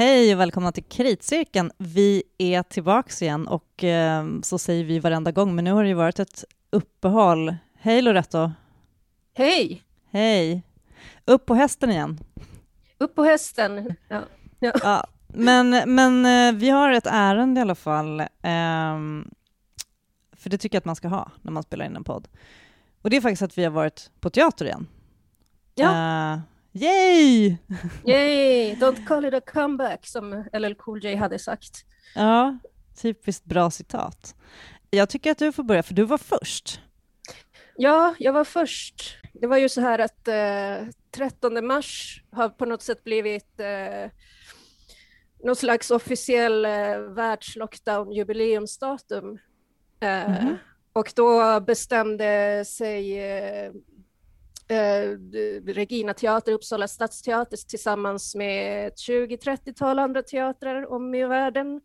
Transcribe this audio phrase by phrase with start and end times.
[0.00, 1.70] Hej och välkomna till Kritcirkeln.
[1.78, 5.88] Vi är tillbaks igen och eh, så säger vi varenda gång, men nu har det
[5.88, 7.56] ju varit ett uppehåll.
[7.78, 8.50] Hej Loretto!
[9.34, 9.82] Hej!
[10.10, 10.62] Hej!
[11.24, 12.20] Upp på hästen igen.
[12.98, 13.94] Upp på hästen.
[14.08, 14.20] Ja.
[14.60, 14.72] Ja.
[14.82, 18.20] ja men, men eh, vi har ett ärende i alla fall.
[18.20, 18.26] Eh,
[20.32, 22.28] för det tycker jag att man ska ha när man spelar in en podd.
[23.02, 24.86] Och det är faktiskt att vi har varit på teater igen.
[25.74, 26.40] Ja.
[26.72, 27.56] Yay!
[28.06, 28.74] Yay!
[28.74, 31.84] Don't call it a comeback, som LL Cool J hade sagt.
[32.14, 32.58] Ja,
[33.02, 34.34] typiskt bra citat.
[34.90, 36.80] Jag tycker att du får börja, för du var först.
[37.76, 39.16] Ja, jag var först.
[39.32, 40.76] Det var ju så här att eh,
[41.10, 44.10] 13 mars har på något sätt blivit eh,
[45.44, 46.70] någon slags officiell eh,
[47.16, 49.38] världslockdown-jubileumsdatum.
[50.00, 50.56] Eh, mm -hmm.
[50.92, 53.72] Och då bestämde sig eh,
[55.66, 61.80] Regina Teater, Uppsala stadsteater tillsammans med ett 20-30-tal andra teatrar om i världen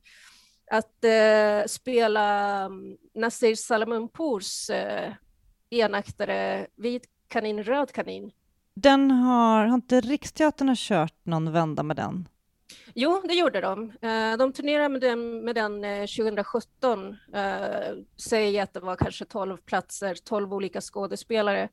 [0.72, 5.14] att eh, spela um, Nasir Salamunpours eh,
[5.70, 8.32] enaktare Vit kanin, röd kanin.
[8.76, 12.28] Den har, har inte Riksteatern kört någon vända med den?
[12.94, 13.92] Jo, det gjorde de.
[14.02, 17.18] Eh, de turnerade med den, med den 2017.
[17.34, 21.70] Eh, säg att det var kanske 12 platser, 12 olika skådespelare.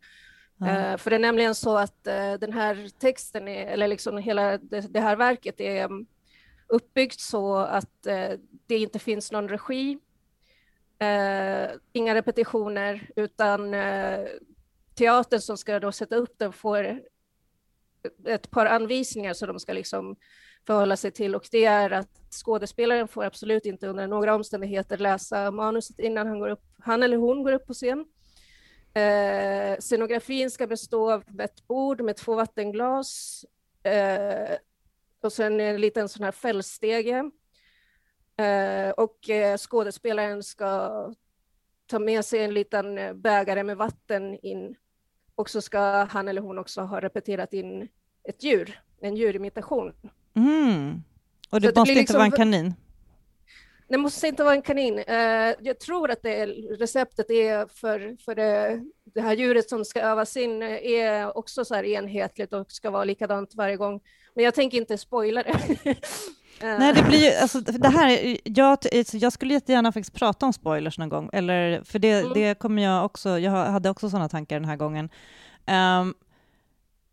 [0.61, 4.59] Uh, för det är nämligen så att uh, den här texten, är, eller liksom hela
[4.59, 6.07] det, det, här verket är um,
[6.69, 9.99] uppbyggt så att uh, det inte finns någon regi,
[11.93, 13.75] inga repetitioner, utan
[14.95, 17.01] teatern som ska då sätta upp den får
[18.27, 20.17] ett par anvisningar som de ska liksom
[20.67, 25.51] förhålla sig till och det är att skådespelaren får absolut inte under några omständigheter läsa
[25.51, 28.05] manuset innan han, går upp, han eller hon går upp på scen.
[28.95, 33.45] Eh, scenografin ska bestå av ett bord med två vattenglas
[33.83, 34.57] eh,
[35.23, 37.31] och sen en liten sån här fällstege.
[38.37, 40.91] Eh, och eh, skådespelaren ska
[41.87, 44.77] ta med sig en liten bägare med vatten in
[45.35, 47.89] och så ska han eller hon också ha repeterat in
[48.25, 49.93] ett djur, en djurimitation.
[50.35, 51.03] Mm.
[51.51, 52.75] Och det så måste det inte vara en liksom kanin?
[53.93, 54.99] Det måste inte vara en kanin.
[54.99, 56.47] Uh, jag tror att det
[56.79, 58.81] receptet är för, för det,
[59.15, 63.05] det, här djuret som ska övas in är också så här enhetligt och ska vara
[63.05, 64.01] likadant varje gång.
[64.35, 65.77] Men jag tänker inte spoila det.
[66.61, 68.79] Nej, det blir ju, alltså, det här, jag,
[69.13, 72.33] jag skulle jättegärna faktiskt prata om spoilers någon gång, eller, för det, mm.
[72.35, 75.09] det kommer jag också, jag hade också sådana tankar den här gången.
[75.67, 76.15] Um,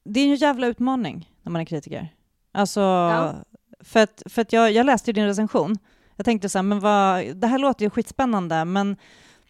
[0.03, 2.13] det är en jävla utmaning när man är kritiker.
[2.51, 3.35] Alltså, ja.
[3.79, 5.77] för att, för att jag, jag läste ju din recension,
[6.19, 8.97] jag tänkte så här, men vad, det här låter ju skitspännande, men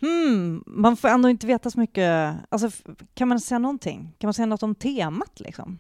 [0.02, 2.36] hmm, man får ändå inte veta så mycket.
[2.50, 2.70] Alltså,
[3.14, 4.16] kan man säga någonting?
[4.18, 5.40] Kan man säga något om temat?
[5.40, 5.80] Liksom?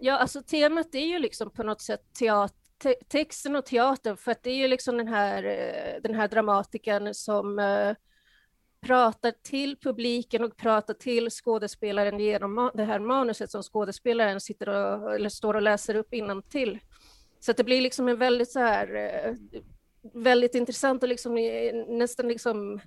[0.00, 4.42] Ja, alltså temat är ju liksom på något sätt teater, texten och teatern, för att
[4.42, 7.94] det är ju liksom den här, eh, den här dramatikern som uh,
[8.86, 15.14] pratar till publiken och pratar till skådespelaren genom det här manuset som skådespelaren sitter och,
[15.14, 16.78] eller står och läser upp innantill.
[17.44, 19.34] Så det blir liksom en väldigt så här, eh,
[20.14, 21.34] väldigt intressant och liksom
[21.88, 22.80] nästan liksom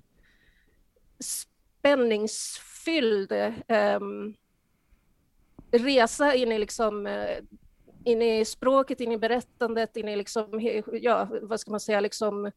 [1.18, 3.32] spänningsfylld
[3.68, 4.34] um,
[5.70, 7.38] resa in i liksom uh,
[8.04, 10.60] in i språket, in i berättandet, in i liksom,
[10.92, 12.50] ja, vad ska man säga, liksom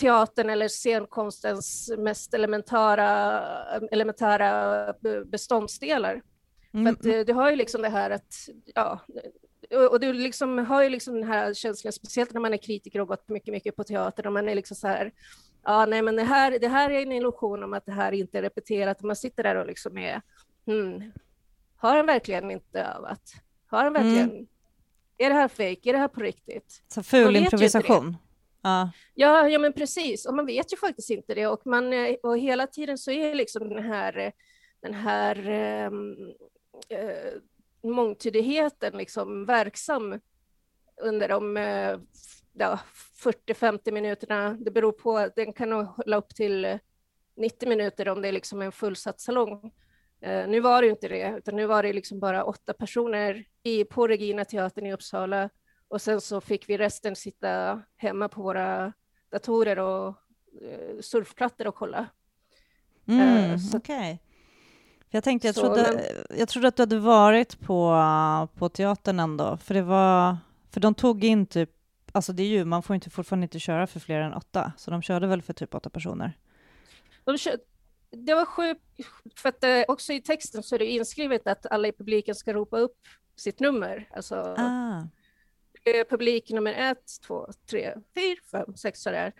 [0.00, 3.40] teatern eller scenkonstens mest elementära,
[3.90, 4.94] elementära
[5.24, 6.22] beståndsdelar.
[6.72, 6.86] Mm.
[6.86, 8.34] För att du, du har ju liksom det här att,
[8.74, 9.00] ja,
[9.74, 13.08] och du liksom har ju liksom den här känslan, speciellt när man är kritiker och
[13.08, 15.12] gått mycket, mycket på teater, och man är liksom så här,
[15.64, 18.38] ja, nej, men det här, det här är en illusion om att det här inte
[18.38, 20.22] är repeterat, och man sitter där och liksom är,
[20.66, 21.12] hmm,
[21.76, 23.22] har han verkligen inte övat?
[23.66, 24.46] Har han verkligen, mm.
[25.18, 25.86] är det här fejk?
[25.86, 26.82] Är det här på riktigt?
[26.88, 28.16] Så ful improvisation.
[28.62, 28.90] Ja.
[29.14, 31.92] ja, ja, men precis, och man vet ju faktiskt inte det, och, man,
[32.22, 34.32] och hela tiden så är liksom den här,
[34.82, 35.48] den här
[35.86, 36.16] um,
[37.82, 40.20] mångtydigheten liksom verksam
[41.02, 41.98] under de eh,
[42.52, 42.78] ja,
[43.24, 44.56] 40-50 minuterna.
[44.60, 46.78] Det beror på, den kan nog hålla upp till
[47.36, 49.72] 90 minuter om det är liksom en fullsatt salong.
[50.26, 53.44] Uh, nu var det ju inte det, utan nu var det liksom bara åtta personer
[53.62, 55.50] i, på Regina teatern i Uppsala
[55.88, 58.92] och sen så fick vi resten sitta hemma på våra
[59.30, 60.08] datorer och
[60.62, 62.06] uh, surfplattor och kolla.
[63.06, 63.78] Mm, Okej.
[63.78, 64.18] Okay.
[65.10, 66.38] Jag tänkte, jag, så, trodde, men...
[66.38, 67.96] jag trodde att du hade varit på,
[68.54, 70.36] på teatern ändå, för det var,
[70.70, 71.70] för de tog in typ,
[72.12, 74.90] alltså det är ju, man får inte, fortfarande inte köra för fler än åtta, så
[74.90, 76.38] de körde väl för typ åtta personer?
[77.24, 77.58] De kör,
[78.10, 78.82] det var sjukt,
[79.36, 82.34] för att det, eh, också i texten så är det inskrivet att alla i publiken
[82.34, 82.98] ska ropa upp
[83.36, 84.08] sitt nummer.
[84.14, 85.02] Alltså, ah.
[85.84, 89.32] är publik nummer ett, två, tre, fyra, fem, sex sådär.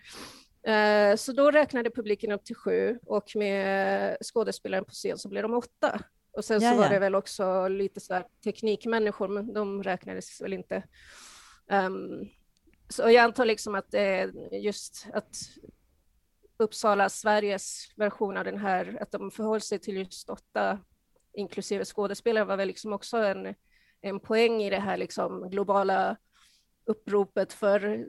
[0.63, 5.43] Eh, så då räknade publiken upp till sju och med skådespelaren på scen så blev
[5.43, 6.01] de åtta.
[6.33, 6.75] Och sen Jaja.
[6.75, 10.83] så var det väl också lite så här teknikmänniskor, men de räknades väl inte.
[11.71, 12.29] Um,
[12.89, 15.37] så jag antar liksom att det är just att
[16.57, 20.79] Uppsala, Sveriges version av den här, att de förhöll sig till just åtta,
[21.33, 23.55] inklusive skådespelare, var väl liksom också en,
[24.01, 26.17] en poäng i det här liksom globala
[26.87, 28.07] uppropet för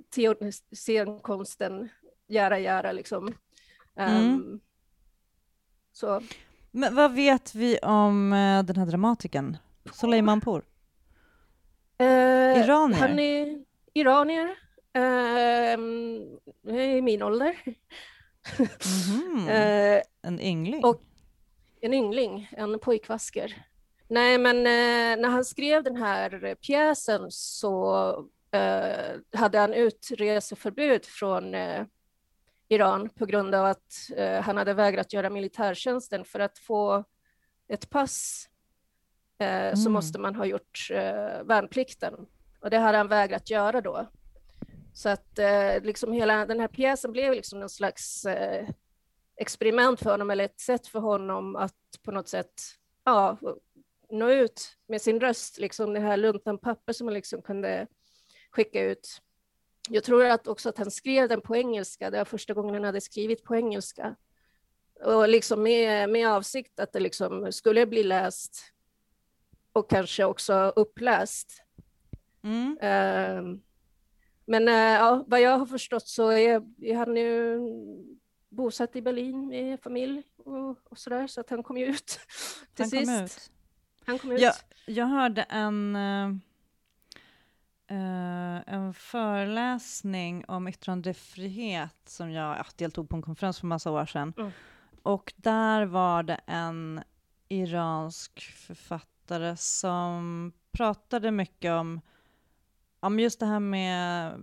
[0.76, 1.90] scenkonsten,
[2.32, 3.28] göra, göra liksom.
[3.96, 4.60] Um, mm.
[5.92, 6.22] så.
[6.72, 9.58] Men vad vet vi om uh, den här dramatikern,
[9.94, 10.64] Soleimanpour?
[12.02, 13.00] Uh, iranier?
[13.00, 14.56] Han är iranier,
[14.98, 17.56] uh, i min ålder.
[18.60, 20.02] Mm -hmm.
[20.22, 20.86] en yngling?
[20.86, 21.02] Och
[21.82, 23.66] en yngling, en pojkvasker.
[24.08, 24.64] Nej, men
[25.22, 28.30] när han skrev den här pjäsen så
[29.34, 31.56] hade han utreseförbud från
[32.72, 36.26] Iran på grund av att eh, han hade vägrat göra militärtjänsten.
[36.26, 37.04] För att få
[37.68, 38.50] ett pass
[39.40, 39.76] eh, mm.
[39.76, 42.14] så måste man ha gjort eh, värnplikten
[42.60, 44.08] och det hade han vägrat göra då.
[44.94, 48.70] Så att eh, liksom hela den här pjäsen blev liksom någon slags eh,
[49.36, 52.54] experiment för honom eller ett sätt för honom att på något sätt
[53.06, 53.38] ja,
[54.10, 57.88] nå ut med sin röst, liksom det här luntan papper som man liksom kunde
[58.52, 59.22] skicka ut
[59.90, 62.12] jag tror att också att han skrev den på engelska.
[62.12, 64.16] Det var första gången han hade skrivit på engelska.
[65.04, 68.74] Och liksom med, med avsikt att det liksom skulle bli läst
[69.74, 71.64] och kanske också uppläst.
[72.44, 72.72] Mm.
[72.72, 73.58] Uh,
[74.46, 77.60] men uh, ja, vad jag har förstått så är, är han nu
[78.50, 82.06] bosatt i Berlin med familj och, och sådär, så att han kom ju ut
[82.74, 83.06] till han sist.
[83.06, 83.52] Kom ut.
[84.06, 84.42] Han kom ut.
[84.42, 84.54] Jag,
[84.86, 85.96] jag hörde en
[87.92, 94.06] uh en föreläsning om yttrandefrihet som jag ja, deltog på en konferens för massa år
[94.06, 94.34] sedan.
[94.38, 94.52] Mm.
[95.04, 97.04] Och där var det en
[97.48, 102.02] iransk författare som pratade mycket om,
[103.00, 104.40] om just det här med,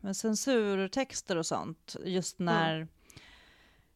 [0.00, 1.96] med censurtexter och sånt.
[2.04, 2.54] Just mm.
[2.54, 2.88] när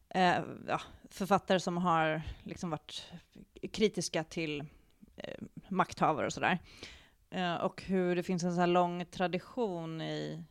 [0.09, 0.43] mm.
[0.43, 3.11] uh, ja, författare som har liksom varit
[3.71, 6.59] kritiska till uh, makthavare och sådär.
[7.33, 10.43] Eh, och hur det finns en så här lång tradition i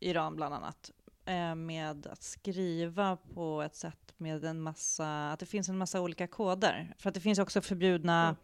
[0.00, 0.90] Iran bland annat
[1.26, 6.00] eh, med att skriva på ett sätt med en massa, att det finns en massa
[6.00, 6.94] olika koder.
[6.98, 8.36] För att det finns också förbjudna mm.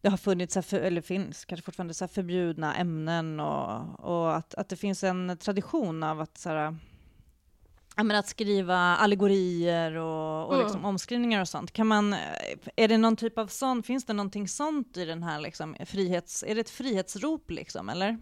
[0.00, 4.76] det har funnits, eller finns kanske fortfarande, så förbjudna ämnen och, och att, att det
[4.76, 6.76] finns en tradition av att så här,
[7.96, 10.66] menar, att skriva allegorier och, och mm.
[10.66, 11.72] liksom omskrivningar och sånt.
[11.72, 12.14] Kan man,
[12.76, 16.44] är det någon typ av sånt, finns det någonting sånt i den här liksom, frihets,
[16.46, 18.18] är det ett frihetsrop liksom, eller?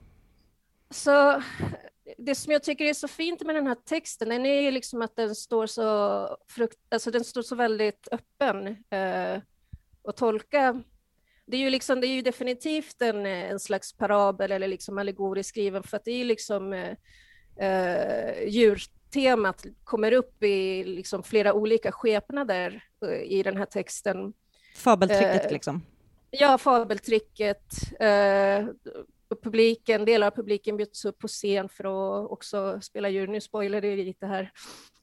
[0.91, 1.43] Så
[2.19, 5.17] det som jag tycker är så fint med den här texten, den är liksom att
[5.17, 9.43] den står så, frukt, alltså den står så väldigt öppen eh,
[10.05, 10.83] att tolka.
[11.47, 15.49] Det är ju, liksom, det är ju definitivt en, en slags parabel eller liksom allegorisk
[15.49, 16.97] skriven, för att det är ju liksom eh,
[17.69, 24.33] eh, djur temat kommer upp i liksom flera olika skepnader eh, i den här texten.
[24.77, 25.83] Fabeltricket eh, liksom?
[26.31, 27.73] Ja, fabeltricket.
[28.01, 28.67] Eh,
[29.43, 33.27] publiken, delar av publiken bjuds upp på scen för att också spela djur.
[33.27, 34.53] Nu spoilar det lite här.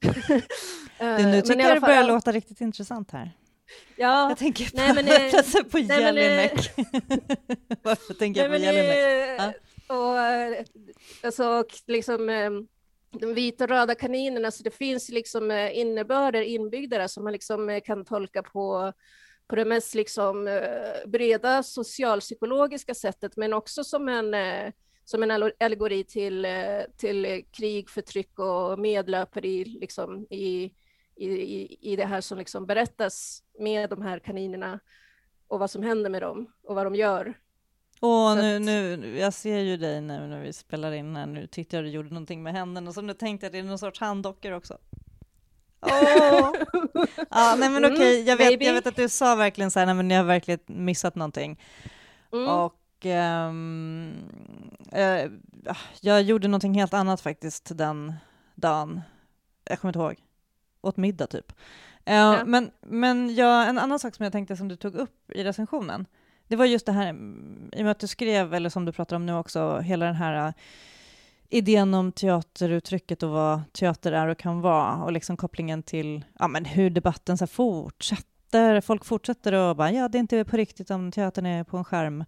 [0.98, 3.30] du, nu tycker jag det börjar låta riktigt intressant här.
[3.96, 6.70] Ja, jag tänker på, nej, men, nej, på Jelinek.
[7.82, 9.38] Varför tänker jag på Jelinek?
[9.38, 9.52] Ja.
[9.94, 10.18] Och,
[11.22, 12.28] alltså, liksom,
[13.10, 17.32] de vita och röda kaninerna, så det finns liksom eh, innebörder inbyggda där som man
[17.32, 18.92] liksom eh, kan tolka på,
[19.46, 24.34] på det mest liksom eh, breda socialpsykologiska sättet, men också som en,
[25.04, 26.46] som en allegori till,
[26.96, 30.72] till krig, förtryck och medlöperi liksom i,
[31.16, 34.80] i, i det här som liksom berättas med de här kaninerna
[35.48, 37.34] och vad som händer med dem och vad de gör.
[38.00, 41.76] Åh, nu, nu, jag ser ju dig nu när vi spelar in här, nu tyckte
[41.76, 44.00] jag du gjorde någonting med händerna, så nu tänkte jag att det är någon sorts
[44.00, 44.78] handdockor också.
[45.80, 45.90] Oh.
[47.30, 48.22] ja, nej men okej, okay.
[48.22, 50.60] jag, vet, jag vet att du sa verkligen så här, nej men jag har verkligen
[50.66, 51.60] missat någonting.
[52.32, 52.48] Mm.
[52.48, 54.14] Och um,
[54.96, 55.32] uh,
[56.00, 58.14] jag gjorde någonting helt annat faktiskt den
[58.54, 59.00] dagen,
[59.64, 60.16] jag kommer inte ihåg,
[60.80, 61.52] åt middag typ.
[61.52, 62.44] Uh, ja.
[62.44, 66.06] Men, men jag, en annan sak som jag tänkte som du tog upp i recensionen,
[66.48, 67.08] det var just det här,
[67.72, 70.14] i och med att du skrev, eller som du pratar om nu också, hela den
[70.14, 70.52] här uh,
[71.48, 76.48] idén om teateruttrycket och vad teater är och kan vara och liksom kopplingen till ja,
[76.48, 78.80] men hur debatten så fortsätter.
[78.80, 81.84] Folk fortsätter och bara ja, det är inte på riktigt om teatern är på en
[81.84, 82.24] skärm.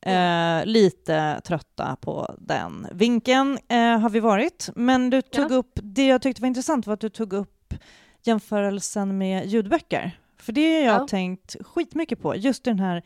[0.00, 4.70] Eh, lite trötta på den vinkeln eh, har vi varit.
[4.74, 5.56] Men du tog ja.
[5.56, 7.74] upp, det jag tyckte var intressant var att du tog upp
[8.22, 10.18] jämförelsen med ljudböcker.
[10.38, 11.08] För det har jag ja.
[11.08, 13.02] tänkt skitmycket på, just den här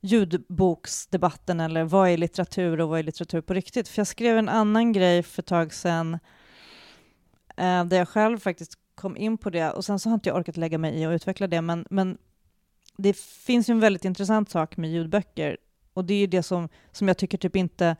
[0.00, 3.88] ljudboksdebatten eller vad är litteratur och vad är litteratur på riktigt?
[3.88, 6.18] För jag skrev en annan grej för ett tag sedan
[7.56, 10.36] eh, där jag själv faktiskt kom in på det och sen så har inte jag
[10.36, 12.18] orkat lägga mig i och utveckla det men, men
[12.96, 15.56] det finns ju en väldigt intressant sak med ljudböcker
[15.94, 17.96] och det är det som, som jag tycker typ inte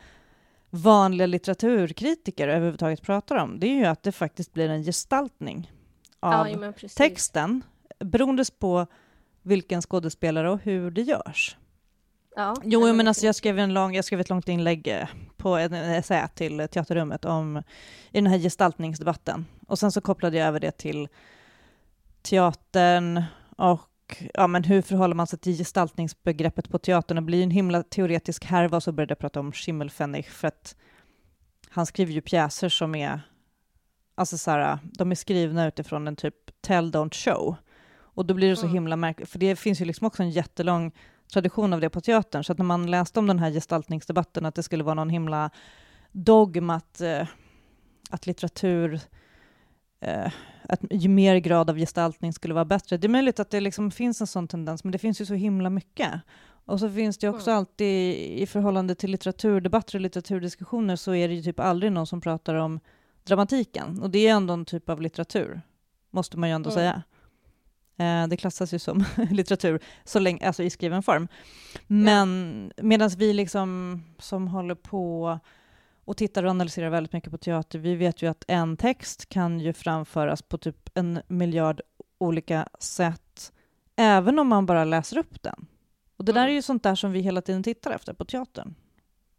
[0.71, 3.61] vanliga litteraturkritiker överhuvudtaget pratar om.
[3.61, 5.73] Det är ju att det faktiskt blir en gestaltning
[6.21, 7.63] av ja, texten
[7.99, 8.87] beroende på
[9.43, 11.57] vilken skådespelare och hur det görs.
[12.41, 15.57] Ja, jo, men alltså jag skrev, en lång, jag skrev ett långt inlägg eh, på
[15.57, 17.57] en essä till Teaterrummet om
[18.11, 19.47] i den här gestaltningsdebatten.
[19.67, 21.09] Och sen så kopplade jag över det till
[22.23, 23.23] teatern
[23.57, 27.17] och ja, men hur förhåller man sig till gestaltningsbegreppet på teatern?
[27.17, 30.77] Det blir en himla teoretisk härva och så började jag prata om Schimmelpfennig för att
[31.69, 33.21] han skriver ju pjäser som är,
[34.15, 37.57] alltså så här, de är skrivna utifrån en typ tell don't show.
[37.93, 38.75] Och då blir det så mm.
[38.75, 40.93] himla märkligt, för det finns ju liksom också en jättelång
[41.31, 44.55] tradition av det på teatern, så att när man läste om den här gestaltningsdebatten, att
[44.55, 45.51] det skulle vara någon himla
[46.13, 47.27] dogm att, eh,
[48.11, 49.01] att litteratur,
[50.01, 50.33] eh,
[50.63, 52.97] att ju mer grad av gestaltning skulle vara bättre.
[52.97, 55.35] Det är möjligt att det liksom finns en sån tendens, men det finns ju så
[55.35, 56.11] himla mycket.
[56.65, 57.59] Och så finns det också mm.
[57.59, 62.21] alltid, i förhållande till litteraturdebatter och litteraturdiskussioner, så är det ju typ aldrig någon som
[62.21, 62.81] pratar om
[63.25, 64.01] dramatiken.
[64.03, 65.61] Och det är ändå en typ av litteratur,
[66.11, 66.75] måste man ju ändå mm.
[66.75, 67.03] säga.
[68.01, 71.29] Eh, det klassas ju som litteratur så länge, alltså i skriven form.
[71.87, 75.39] Men medan vi liksom som håller på
[76.05, 79.61] och tittar och analyserar väldigt mycket på teater, vi vet ju att en text kan
[79.61, 81.81] ju framföras på typ en miljard
[82.19, 83.53] olika sätt,
[83.97, 85.67] även om man bara läser upp den.
[86.17, 86.43] Och det mm.
[86.43, 88.75] där är ju sånt där som vi hela tiden tittar efter på teatern.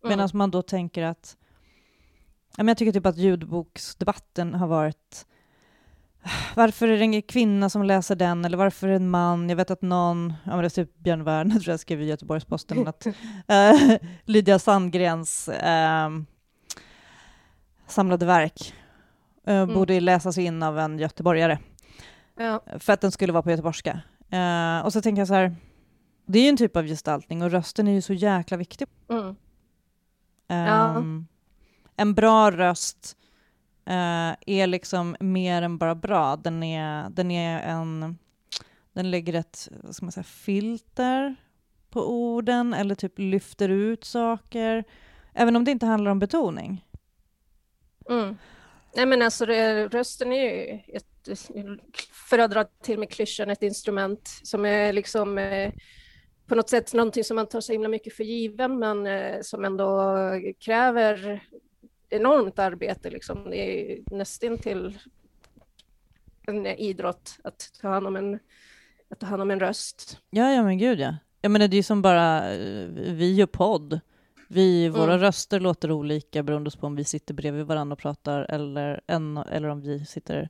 [0.04, 0.30] Medan mm.
[0.34, 1.38] man då tänker att
[2.58, 5.26] jag tycker typ att ljudboksdebatten har varit
[6.56, 9.50] varför är det en kvinna som läser den eller varför är det en man?
[9.50, 12.06] Jag vet att någon, ja men det är typ Björn Werner tror jag skrev i
[12.06, 13.06] Göteborgs-Posten att
[13.48, 16.10] äh, Lydia Sandgrens äh,
[17.88, 18.74] samlade verk
[19.48, 19.76] äh, mm.
[19.76, 21.60] borde läsas in av en göteborgare.
[22.38, 22.64] Ja.
[22.80, 24.02] För att den skulle vara på göteborgska.
[24.84, 25.56] och så tänker jag så här,
[26.26, 28.88] det är ju en typ av gestaltning och rösten är ju så jäkla viktig.
[29.10, 29.36] Mm.
[30.48, 30.96] Ja.
[30.98, 31.28] Um,
[31.96, 33.18] en bra röst
[33.88, 36.36] uh, är liksom mer än bara bra.
[36.36, 38.18] Den är, den är en...
[38.94, 41.36] Den lägger ett vad ska man säga, filter
[41.90, 44.84] på orden eller typ lyfter ut saker,
[45.34, 46.86] även om det inte handlar om betoning.
[48.10, 48.38] Mm.
[48.96, 51.30] Nej men alltså det, rösten är ju ett,
[52.30, 55.74] för att dra till med klyschan, ett instrument som är liksom eh,
[56.48, 59.66] på något sätt någonting som man tar så himla mycket för given men eh, som
[59.66, 60.16] ändå
[60.60, 61.44] kräver
[62.12, 63.10] enormt arbete.
[63.10, 63.50] Liksom.
[63.50, 65.00] Det är nästan till
[66.48, 68.40] en idrott att ta hand om en,
[69.10, 70.18] att ta hand om en röst.
[70.30, 71.16] Ja, ja men gud ja.
[71.42, 74.00] Jag menar det är ju som bara eh, vi och podd.
[74.48, 75.20] Vi, våra mm.
[75.20, 79.68] röster låter olika beroende på om vi sitter bredvid varandra och pratar eller, en, eller
[79.68, 80.50] om vi sitter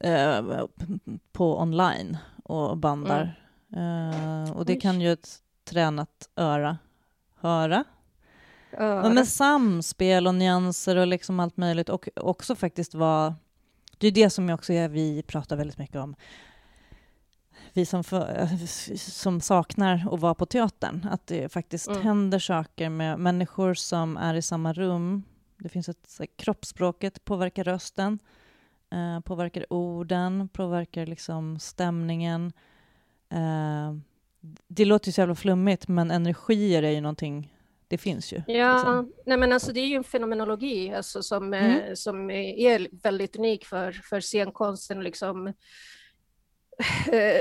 [0.00, 0.66] eh,
[1.32, 3.40] på online och bandar.
[3.72, 4.44] Mm.
[4.44, 5.28] Eh, och det kan ju ett
[5.64, 6.78] tränat öra
[7.34, 7.84] höra
[8.78, 13.34] Ja, med samspel och nyanser och liksom allt möjligt och också faktiskt vara...
[13.98, 16.16] Det är det som också är, vi pratar väldigt mycket om.
[17.72, 18.48] Vi som, för,
[18.96, 22.02] som saknar att vara på teatern, att det faktiskt mm.
[22.02, 25.22] händer saker med människor som är i samma rum.
[25.58, 28.18] Det finns ett kroppsspråket påverkar rösten,
[28.90, 32.52] eh, påverkar orden, påverkar liksom stämningen.
[33.28, 33.94] Eh,
[34.68, 37.54] det låter ju så jävla flummigt, men energier är ju någonting
[37.88, 38.42] det finns ju.
[38.46, 39.12] Ja, liksom.
[39.26, 41.80] nej men alltså det är ju en fenomenologi alltså, som, mm.
[41.80, 45.02] eh, som är väldigt unik för, för scenkonsten.
[45.02, 45.46] Liksom.
[47.12, 47.40] Eh,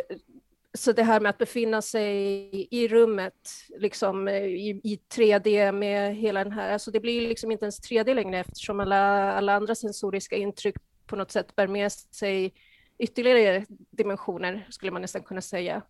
[0.78, 6.44] så det här med att befinna sig i rummet liksom, i, i 3D med hela
[6.44, 10.36] den här, alltså det blir liksom inte ens 3D längre eftersom alla, alla andra sensoriska
[10.36, 12.54] intryck på något sätt bär med sig
[13.00, 15.82] ytterligare dimensioner, skulle man nästan kunna säga.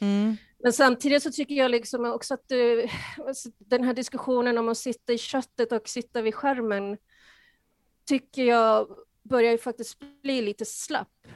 [0.00, 0.36] Mm.
[0.62, 2.88] Men samtidigt så tycker jag liksom också att du,
[3.26, 6.96] alltså den här diskussionen om att sitta i köttet och sitta vid skärmen
[8.06, 8.88] tycker jag
[9.22, 11.26] börjar ju faktiskt bli lite slapp.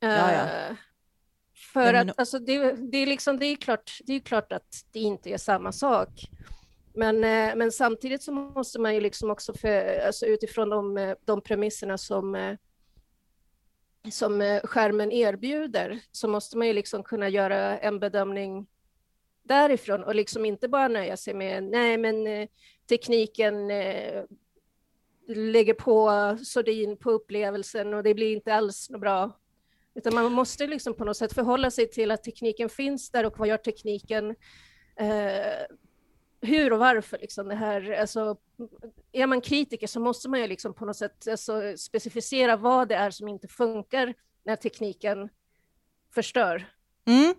[0.00, 0.70] Ja, ja.
[0.70, 0.76] Uh,
[1.72, 2.10] för men...
[2.10, 5.30] att alltså, det, det, är liksom, det, är klart, det är klart att det inte
[5.30, 6.08] är samma sak.
[6.94, 11.40] Men, uh, men samtidigt så måste man ju liksom också för, alltså utifrån de, de
[11.40, 12.56] premisserna som
[14.10, 18.66] som eh, skärmen erbjuder så måste man ju liksom kunna göra en bedömning
[19.42, 22.48] därifrån och liksom inte bara nöja sig med nej men eh,
[22.88, 24.24] tekniken eh,
[25.28, 29.32] lägger på sordin på upplevelsen och det blir inte alls något bra.
[29.94, 33.38] Utan man måste liksom på något sätt förhålla sig till att tekniken finns där och
[33.38, 34.34] vad gör tekniken?
[36.40, 38.36] Hur och varför liksom det här, alltså,
[39.12, 42.94] är man kritiker så måste man ju liksom på något sätt alltså, specificera vad det
[42.94, 44.14] är som inte funkar
[44.44, 45.28] när tekniken
[46.14, 46.68] förstör.
[47.04, 47.34] Mm.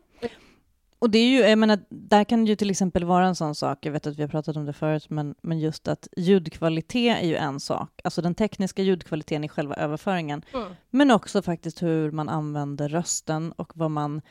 [0.99, 3.55] Och det är ju, jag menar, där kan det ju till exempel vara en sån
[3.55, 7.17] sak, jag vet att vi har pratat om det förut, men, men just att ljudkvalitet
[7.21, 10.67] är ju en sak, alltså den tekniska ljudkvaliteten i själva överföringen, mm.
[10.89, 14.21] men också faktiskt hur man använder rösten och vad man,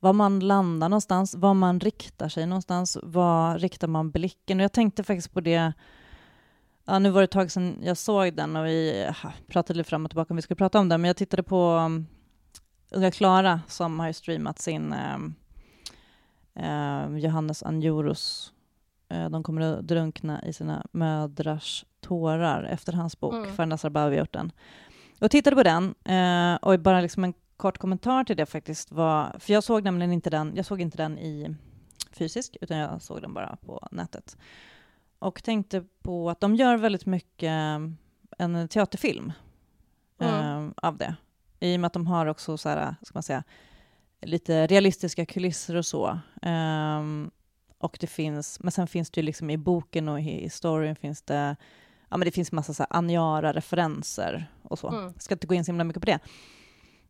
[0.00, 4.58] var man landar någonstans, var man riktar sig någonstans, var riktar man blicken?
[4.58, 5.72] Och jag tänkte faktiskt på det,
[6.84, 9.10] ja, nu var det ett tag sedan jag såg den och vi
[9.46, 11.72] pratade lite fram och tillbaka om vi skulle prata om den, men jag tittade på
[11.72, 12.06] um,
[12.90, 15.34] Unga Klara som har streamat sin um,
[16.58, 18.52] uh, Johannes Anjorus
[19.12, 23.56] uh, De kommer att drunkna i sina mödrars tårar efter hans bok, mm.
[23.56, 24.52] Farnas Arbawi gjort den.
[25.20, 29.36] Och tittade på den uh, och bara liksom en kort kommentar till det faktiskt var,
[29.38, 31.56] för jag såg nämligen inte den, jag såg inte den i
[32.12, 34.36] fysisk, utan jag såg den bara på nätet.
[35.18, 37.52] Och tänkte på att de gör väldigt mycket
[38.38, 39.32] en teaterfilm
[40.18, 40.74] mm.
[40.76, 41.16] av det.
[41.60, 43.44] I och med att de har också så här, ska man säga,
[44.20, 46.18] lite realistiska kulisser och så.
[46.42, 47.30] Um,
[47.78, 51.22] och det finns, men sen finns det ju liksom i boken och i storyn finns
[51.22, 51.56] det,
[52.08, 54.88] ja men det finns massa så här Aniara-referenser och så.
[54.88, 55.14] Mm.
[55.18, 56.18] Ska inte gå in så himla mycket på det.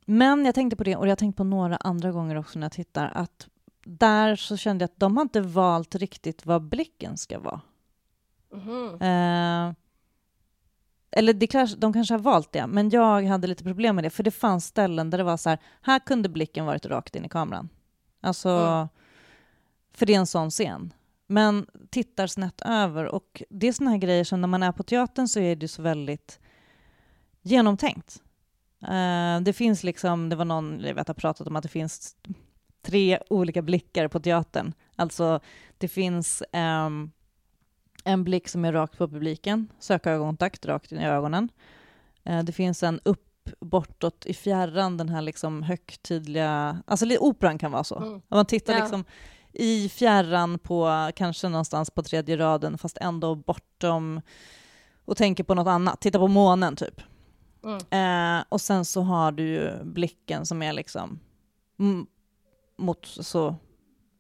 [0.09, 2.65] Men jag tänkte på det, och jag har tänkt på några andra gånger också när
[2.65, 3.49] jag tittar, att
[3.85, 7.61] där så kände jag att de har inte valt riktigt vad blicken ska vara.
[8.53, 8.95] Mm.
[8.95, 9.75] Uh,
[11.11, 14.11] eller det kanske, de kanske har valt det, men jag hade lite problem med det,
[14.11, 17.25] för det fanns ställen där det var så här, här kunde blicken varit rakt in
[17.25, 17.69] i kameran.
[18.21, 18.89] Alltså, mm.
[19.93, 20.93] för det är en sån scen.
[21.27, 24.83] Men tittar snett över, och det är såna här grejer som när man är på
[24.83, 26.41] teatern så är det så väldigt
[27.43, 28.23] genomtänkt.
[28.89, 32.17] Uh, det finns liksom, det var någon, jag vet, har pratat om att det finns
[32.83, 34.73] tre olika blickar på teatern.
[34.97, 35.41] Alltså,
[35.79, 36.43] det finns
[36.87, 37.13] um,
[38.05, 41.49] en blick som är rakt på publiken, sökögonkontakt rakt in i ögonen.
[42.29, 43.23] Uh, det finns en upp
[43.61, 47.97] bortåt i fjärran, den här liksom högtidliga, alltså operan kan vara så.
[47.97, 48.23] Mm.
[48.29, 48.81] Man tittar ja.
[48.81, 49.05] liksom
[49.53, 54.21] i fjärran på kanske någonstans på tredje raden, fast ändå bortom
[55.05, 57.01] och tänker på något annat, titta på månen typ.
[57.67, 58.39] Mm.
[58.39, 61.21] Eh, och sen så har du ju blicken som är liksom
[62.77, 63.57] mot, så,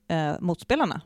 [0.08, 0.94] eh, mot spelarna.
[0.94, 1.02] Mm.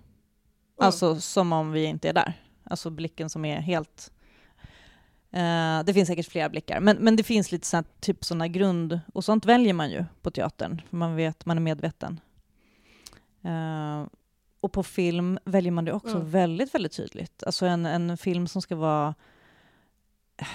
[0.86, 2.32] Alltså som om vi inte är där.
[2.64, 4.12] Alltså blicken som är helt...
[5.30, 9.00] Eh, det finns säkert flera blickar, men, men det finns lite sånt, typ sådana grund...
[9.12, 12.20] Och sånt väljer man ju på teatern, för man vet, man är medveten.
[13.42, 14.06] Eh,
[14.60, 16.30] och på film väljer man det också mm.
[16.30, 17.42] väldigt, väldigt tydligt.
[17.42, 19.14] Alltså en, en film som ska vara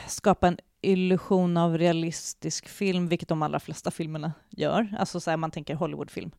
[0.08, 4.96] skapa en illusion av realistisk film, vilket de allra flesta filmerna gör.
[5.00, 6.32] Alltså så här, man tänker Hollywoodfilm.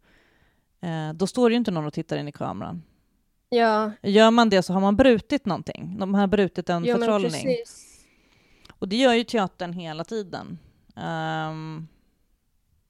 [0.80, 2.82] Eh, då står det ju inte någon och tittar in i kameran.
[3.48, 3.92] Ja.
[4.02, 5.98] Gör man det så har man brutit någonting.
[5.98, 7.56] De har brutit en ja, förtrollning.
[8.78, 10.59] Och det gör ju teatern hela tiden.
[10.96, 11.88] Um,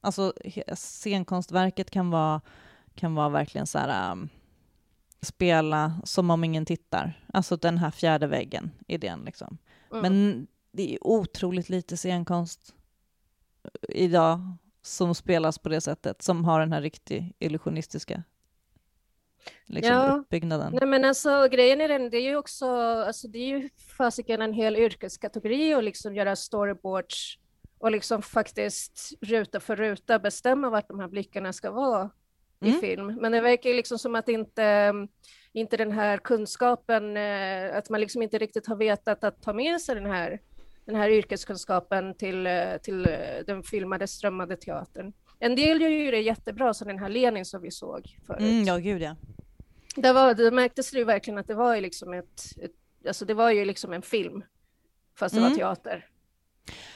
[0.01, 0.33] alltså
[0.75, 2.41] scenkonstverket kan vara,
[2.95, 4.29] kan vara verkligen så här, um,
[5.21, 7.25] spela som om ingen tittar.
[7.33, 9.57] Alltså den här fjärde väggen, idén liksom.
[9.91, 10.01] Mm.
[10.01, 12.75] Men det är otroligt lite scenkonst
[13.89, 18.23] idag som spelas på det sättet, som har den här riktigt illusionistiska
[19.65, 20.11] liksom, ja.
[20.11, 20.73] uppbyggnaden.
[20.79, 22.67] Nej, men alltså, grejen är den, det är ju också,
[23.07, 27.37] alltså, det är ju fasiken en hel yrkeskategori att liksom göra storyboards
[27.79, 32.09] och liksom faktiskt ruta för ruta bestämma vart de här blickarna ska vara
[32.61, 32.75] mm.
[32.75, 33.15] i film.
[33.21, 34.93] Men det verkar liksom som att inte,
[35.57, 39.81] inte den här kunskapen, eh, att man liksom inte riktigt har vetat att ta med
[39.81, 40.39] sig den här
[40.87, 45.13] den här yrkeskunskapen till, eh, till eh, den filmade, strömmade teatern.
[45.39, 48.39] En del gör ju det jättebra, som den här Lenin som vi såg förut.
[48.39, 49.15] Mm, ja, gud ja.
[49.95, 52.71] Det, var, det märktes ju verkligen att det var ju liksom ett, ett
[53.07, 54.43] alltså det var ju liksom en film,
[55.19, 55.51] fast det mm.
[55.51, 56.05] var teater.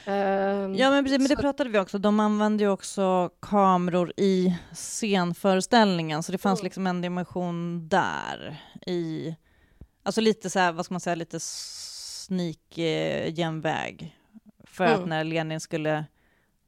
[0.06, 4.56] Um, ja, men, precis, men det pratade vi också De använde ju också kameror i
[4.72, 6.64] scenföreställningen, så det fanns mm.
[6.64, 9.36] liksom en dimension där i,
[10.02, 14.16] alltså lite så här, vad ska man säga, lite sneak-genväg.
[14.64, 15.00] För mm.
[15.00, 16.04] att när Lenin skulle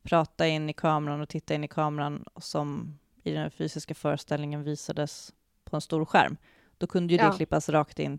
[0.03, 5.33] prata in i kameran och titta in i kameran som i den fysiska föreställningen visades
[5.65, 6.37] på en stor skärm,
[6.79, 7.31] då kunde ju ja.
[7.31, 8.19] det klippas rakt in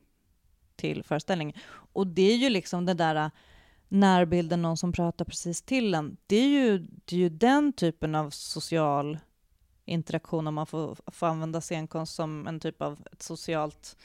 [0.76, 1.58] till föreställningen.
[1.94, 3.32] Och det är ju liksom den där
[3.88, 6.18] närbilden, någon som pratar precis till en.
[6.28, 9.18] Det är ju, det är ju den typen av social
[9.86, 13.98] interaktion, om man får, får använda scenkonst som en typ av ett socialt,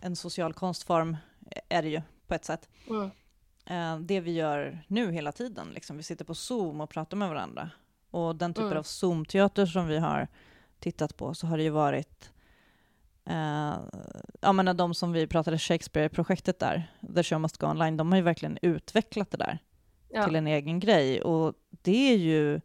[0.00, 1.16] en social konstform,
[1.68, 2.68] är det ju på ett sätt.
[2.88, 3.10] Mm.
[3.66, 5.96] Eh, det vi gör nu hela tiden, liksom.
[5.96, 7.70] vi sitter på Zoom och pratar med varandra.
[8.10, 8.78] Och den typen mm.
[8.78, 10.28] av Zoom-teater som vi har
[10.78, 12.32] tittat på, så har det ju varit
[13.30, 13.78] Uh,
[14.40, 18.16] ja, men de som vi pratade Shakespeare-projektet där, The Show Must Go Online, de har
[18.16, 19.58] ju verkligen utvecklat det där
[20.08, 20.24] ja.
[20.24, 21.22] till en egen grej.
[21.22, 22.60] Och det är ju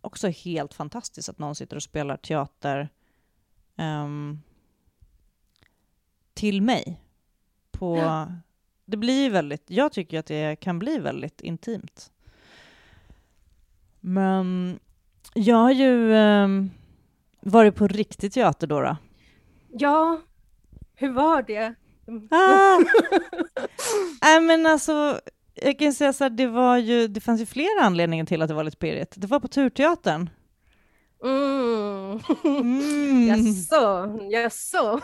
[0.00, 2.88] också helt fantastiskt att någon sitter och spelar teater
[3.76, 4.42] um,
[6.34, 7.00] till mig.
[7.70, 8.32] På, ja.
[8.84, 12.12] Det blir väldigt, jag tycker att det kan bli väldigt intimt.
[14.00, 14.78] Men
[15.34, 16.70] jag har ju um,
[17.40, 18.80] varit på riktig teater då.
[18.80, 18.96] då.
[19.78, 20.20] Ja,
[20.94, 21.74] hur var det?
[22.30, 22.78] Ah.
[24.22, 25.20] Nej men alltså,
[25.54, 28.48] jag kan säga så här, det var ju, det fanns ju flera anledningar till att
[28.48, 29.12] det var lite pirrigt.
[29.16, 30.30] Det var på Turteatern.
[31.24, 32.20] Mm.
[32.44, 33.26] mm.
[33.46, 35.00] Jaså, jaså.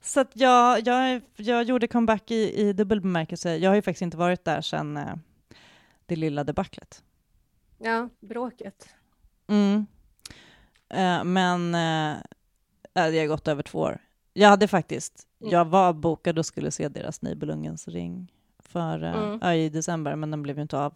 [0.00, 3.56] Så att jag, jag, jag gjorde comeback i, i dubbel bemärkelse.
[3.56, 5.14] Jag har ju faktiskt inte varit där sedan eh,
[6.06, 7.02] det lilla debaclet.
[7.78, 8.88] Ja, bråket.
[9.48, 9.86] Mm.
[10.88, 12.16] Eh, men eh,
[12.94, 13.98] det har gått över två år.
[14.32, 15.52] Jag hade faktiskt, mm.
[15.52, 19.42] jag var bokad och skulle se deras Nibelungens ring för, eh, mm.
[19.42, 20.92] äh, i december, men den blev ju inte av.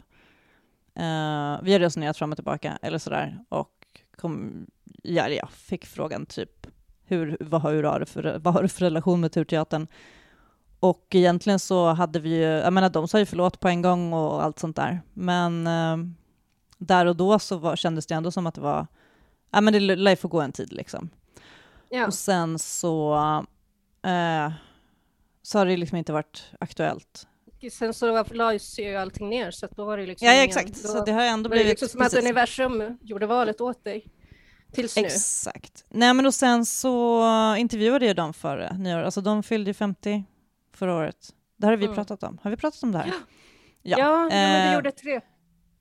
[0.99, 4.67] Uh, vi har resonerat fram och tillbaka, eller sådär, och kom,
[5.03, 6.67] ja, jag fick frågan typ,
[7.05, 9.87] hur, vad, har, hur har, du för, vad har du för relation med Turteatern?
[10.81, 14.13] Och egentligen så hade vi ju, jag menar de sa ju förlåt på en gång
[14.13, 15.97] och allt sånt där, men uh,
[16.79, 18.87] där och då så var, kändes det ändå som att det var,
[19.51, 21.11] ja men det lär få gå en tid liksom.
[21.91, 22.07] Ja.
[22.07, 23.15] Och sen så,
[24.07, 24.53] uh,
[25.43, 27.29] så har det liksom inte varit aktuellt
[27.71, 30.81] sen så lades ju allting ner så då var det liksom Ja, ja exakt, ingen,
[30.81, 31.67] så det har ändå blivit...
[31.67, 32.19] Det liksom som precis.
[32.19, 34.07] att universum gjorde valet åt dig.
[34.73, 35.03] Tills nu.
[35.03, 35.85] Exakt.
[35.89, 37.25] Nej men och sen så
[37.57, 40.25] intervjuade jag dem före nyår, alltså de fyllde ju 50
[40.75, 41.35] förra året.
[41.57, 41.95] Det här har vi mm.
[41.95, 42.39] pratat om.
[42.43, 43.07] Har vi pratat om det här?
[43.07, 43.15] Ja,
[43.83, 45.21] ja, ja eh, men du eh, gjorde tre.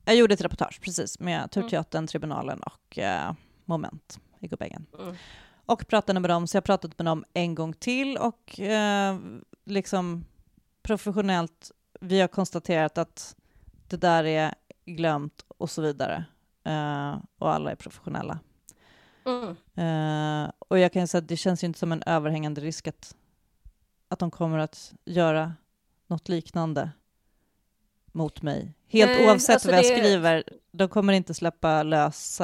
[0.05, 1.49] Jag gjorde ett reportage, precis, med mm.
[1.49, 2.07] Turteatern.
[2.07, 3.33] Tribunalen och eh,
[3.65, 4.85] Moment i Gubbängen.
[4.99, 5.15] Mm.
[5.67, 9.17] Och pratade med dem, så jag pratat med dem en gång till och eh,
[9.65, 10.25] liksom
[10.83, 13.35] professionellt, vi har konstaterat att
[13.87, 16.25] det där är glömt och så vidare.
[16.67, 18.39] Uh, och alla är professionella.
[19.25, 19.47] Mm.
[19.77, 23.15] Uh, och jag kan säga att det känns ju inte som en överhängande risk att,
[24.07, 25.53] att de kommer att göra
[26.07, 26.89] något liknande
[28.11, 28.73] mot mig.
[28.87, 29.97] Helt Nej, oavsett alltså vad jag det...
[29.97, 32.35] skriver, de kommer inte släppa lös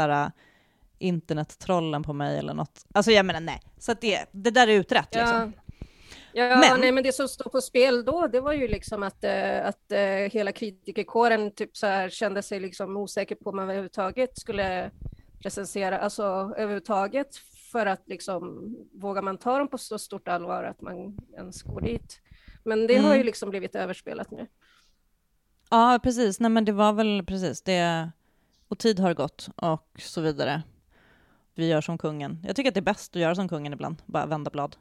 [1.03, 2.85] internettrollen på mig eller något.
[2.93, 5.19] Alltså jag menar nej, så det, det där är utrett ja.
[5.19, 5.53] liksom.
[6.35, 6.79] Ja, men.
[6.79, 9.91] Nej, men det som stod på spel då, det var ju liksom att, äh, att
[9.91, 9.99] äh,
[10.31, 14.91] hela kritikerkåren typ så här kände sig liksom osäker på om man överhuvudtaget skulle
[15.39, 16.23] recensera, alltså
[16.57, 17.35] överhuvudtaget,
[17.71, 21.81] för att liksom vågar man ta dem på så stort allvar att man ens går
[21.81, 22.19] dit.
[22.63, 23.05] Men det mm.
[23.05, 24.47] har ju liksom blivit överspelat nu.
[25.69, 26.39] Ja, precis.
[26.39, 28.11] Nej, men det var väl precis det.
[28.67, 30.63] Och tid har gått och så vidare.
[31.55, 32.39] Vi gör som kungen.
[32.43, 34.75] Jag tycker att det är bäst att göra som kungen ibland, bara vända blad.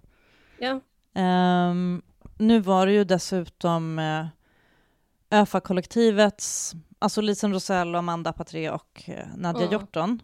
[0.58, 0.80] Ja.
[1.14, 2.02] Um,
[2.38, 4.26] nu var det ju dessutom uh,
[5.30, 9.72] ÖFA-kollektivets, alltså Lisen Rosell, Amanda Patré och uh, Nadja mm.
[9.72, 10.22] Hjorton.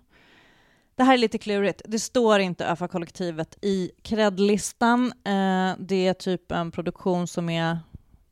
[0.95, 1.83] Det här är lite klurigt.
[1.87, 5.05] Det står inte ÖFA-kollektivet i cred-listan.
[5.07, 7.79] Uh, det är typ en produktion som är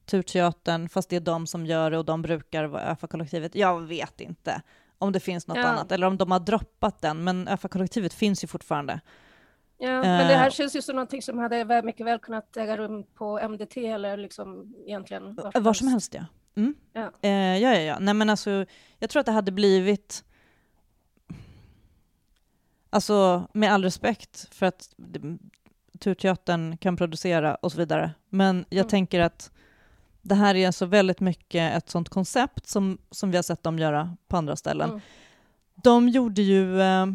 [0.07, 3.55] Turteatern, fast det är de som gör det och de brukar vara ÖFA-kollektivet.
[3.55, 4.62] Jag vet inte
[4.99, 5.67] om det finns något ja.
[5.67, 9.01] annat, eller om de har droppat den, men ÖFA-kollektivet finns ju fortfarande.
[9.79, 10.51] Ja, men det här eh.
[10.51, 14.75] känns ju som någonting som hade mycket väl kunnat äga rum på MDT eller liksom
[14.87, 16.15] egentligen var, var som helst.
[16.15, 16.25] Ja.
[16.57, 16.75] Mm.
[16.93, 17.13] Ja.
[17.23, 17.99] Eh, ja, ja, ja.
[17.99, 18.65] Nej, men alltså,
[18.99, 20.25] jag tror att det hade blivit...
[22.91, 24.95] Alltså, med all respekt för att
[26.01, 28.89] Turteatern kan producera och så vidare, men jag mm.
[28.89, 29.51] tänker att
[30.29, 33.79] det här är alltså väldigt mycket ett sånt koncept som, som vi har sett dem
[33.79, 34.91] göra på andra ställen.
[34.91, 35.01] Mm.
[35.75, 36.81] De gjorde ju...
[36.81, 37.07] Eh,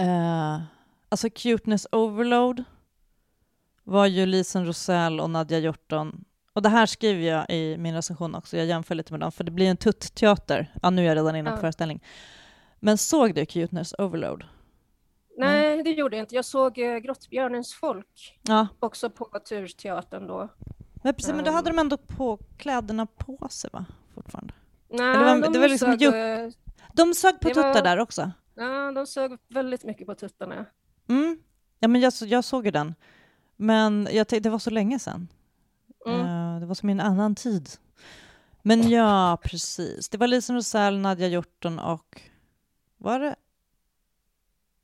[0.00, 0.62] Uh,
[1.08, 2.64] alltså Cuteness Overload
[3.84, 6.24] var ju Lisen Rosell och Nadja Hjorton.
[6.52, 9.44] Och det här skriver jag i min recension också, jag jämför lite med dem, för
[9.44, 10.72] det blir en tutt-teater.
[10.82, 11.60] Ja, nu är jag redan inne på ja.
[11.60, 12.04] föreställning.
[12.78, 14.44] Men såg du Cuteness Overload?
[15.36, 15.84] Nej, mm.
[15.84, 16.34] det gjorde jag inte.
[16.34, 18.68] Jag såg uh, Grottbjörnens folk, ja.
[18.80, 20.48] också på Turteatern då.
[21.02, 21.36] Men precis, um.
[21.36, 23.86] men då hade de ändå på kläderna på sig, va?
[24.14, 24.54] Fortfarande.
[24.88, 26.54] Nej, det var, de, det var liksom sög, juck.
[26.92, 27.82] De sög på tuttar var...
[27.82, 28.30] där också?
[28.54, 30.66] Ja, de sög väldigt mycket på tuttarna.
[31.08, 31.38] Mm.
[31.78, 32.94] Ja, men jag, jag såg ju den.
[33.56, 35.28] Men jag det var så länge sedan.
[36.06, 36.20] Mm.
[36.20, 37.70] Uh, det var som i en annan tid.
[38.62, 40.08] Men ja, precis.
[40.08, 42.22] Det var Lisen Rosell, Nadja Hjorton och
[42.96, 43.34] Var det?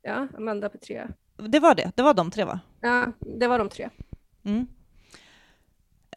[0.01, 1.09] Ja, Amanda Petrea.
[1.35, 2.59] Det var det, det var de tre va?
[2.81, 3.89] Ja, det var de tre.
[4.43, 4.67] Mm.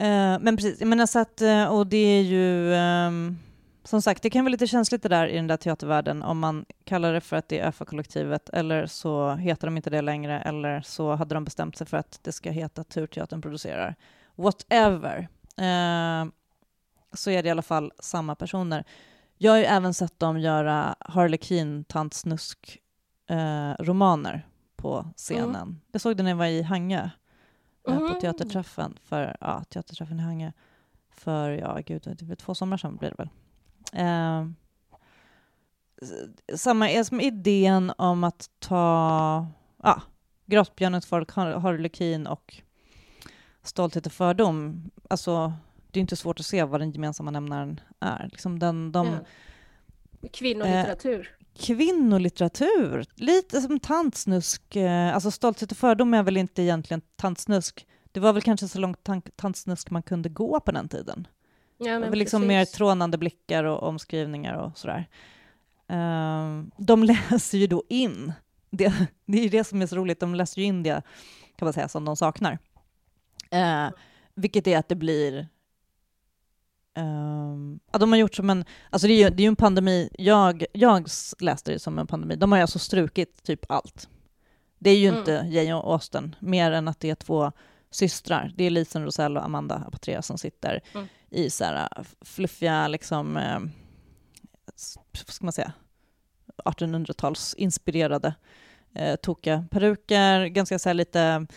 [0.01, 3.39] Uh, men precis, jag menar så att, uh, och det är ju um,
[3.83, 6.65] som sagt, det kan vara lite känsligt det där i den där teatervärlden om man
[6.83, 10.81] kallar det för att det är ÖFA-kollektivet eller så heter de inte det längre eller
[10.81, 13.95] så hade de bestämt sig för att det ska heta Turteatern producerar.
[14.35, 15.27] Whatever.
[15.59, 16.25] Uh,
[17.13, 18.85] så är det i alla fall samma personer.
[19.37, 25.55] Jag har ju även sett dem göra Harlequin, Tant Snusk-romaner på scenen.
[25.55, 25.79] Mm.
[25.91, 27.09] Jag såg det när jag var i Hangö
[27.87, 28.07] mm.
[28.07, 30.51] på teaterträffen, för, ja, teaterträffen i Hangö
[31.09, 33.29] för, ja gud, det två somrar sedan blir det väl.
[33.93, 34.47] Eh,
[36.55, 39.47] samma som idén om att ta
[39.83, 40.01] ja,
[40.45, 42.61] Grottbjörnens folk, Harlekin och
[43.63, 44.89] Stolthet och fördom.
[45.09, 45.53] Alltså,
[45.91, 48.29] det är inte svårt att se vad den gemensamma nämnaren är.
[48.31, 49.07] Liksom den, de,
[50.21, 50.29] ja.
[50.33, 51.37] Kvinnolitteratur.
[51.55, 54.75] Eh, kvinnolitteratur, lite som tantsnusk.
[54.75, 57.87] Eh, alltså Stolthet och fördom är väl inte egentligen tantsnusk.
[58.11, 61.27] Det var väl kanske så långt tantsnusk man kunde gå på den tiden.
[61.77, 65.09] Ja, det var liksom mer trånande blickar och omskrivningar och sådär.
[65.91, 68.33] Uh, de läser ju då in,
[68.69, 71.01] det, det är ju det som är så roligt, de läser ju in det,
[71.55, 72.59] kan man säga, som de saknar.
[73.53, 73.91] Uh,
[74.35, 75.47] vilket är att det blir
[76.95, 80.09] Um, ja, de har gjort som en, alltså det är ju, det är en pandemi,
[80.13, 81.07] jag, jag
[81.39, 84.09] läste det som en pandemi, de har ju alltså strukit typ allt.
[84.79, 85.19] Det är ju mm.
[85.19, 87.51] inte Jane och Austen, mer än att det är två
[87.91, 91.07] systrar, det är Lisen Rosell och Amanda Apatrea som sitter mm.
[91.29, 93.59] i så här äh, fluffiga, liksom, eh,
[95.11, 95.73] vad ska man säga,
[96.65, 98.33] 1800-talsinspirerade
[98.95, 101.47] eh, tokiga peruker, ganska så här lite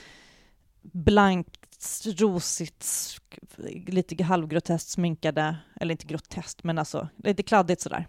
[0.82, 1.63] blankt
[2.06, 2.86] rosigt,
[3.86, 8.08] lite halvgroteskt sminkade, eller inte groteskt, men alltså lite kladdigt sådär.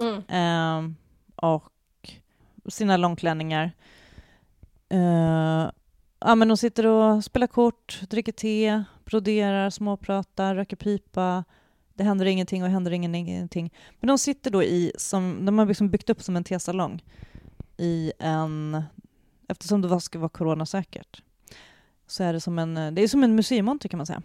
[0.00, 0.16] Mm.
[0.16, 0.92] Uh,
[1.36, 1.72] och
[2.68, 3.72] sina långklänningar.
[4.94, 5.70] Uh,
[6.20, 11.44] ja, men de sitter och spelar kort, dricker te, broderar, småpratar, röker pipa.
[11.94, 13.72] Det händer ingenting och händer ingenting.
[14.00, 17.02] Men de sitter då i, som, de har liksom byggt upp som en tesalong
[17.76, 18.82] i en,
[19.48, 21.22] eftersom det ska vara coronasäkert,
[22.12, 24.22] så är det som en, det är som en museimonter kan man säga.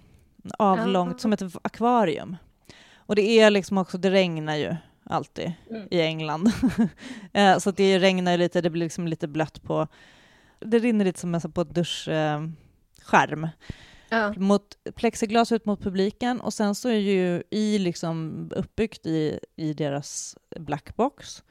[0.57, 1.17] Avlångt, ja.
[1.19, 2.37] som ett akvarium.
[2.95, 5.87] Och det är liksom också, det regnar ju alltid mm.
[5.91, 6.51] i England.
[7.33, 9.87] Eh, så det regnar lite, det blir liksom lite blött på,
[10.59, 13.43] det rinner lite som på ett duschskärm.
[13.43, 13.49] Eh,
[14.09, 14.33] ja.
[14.37, 19.73] Mot plexiglas ut mot publiken och sen så är ju i liksom uppbyggt i, i
[19.73, 21.43] deras blackbox.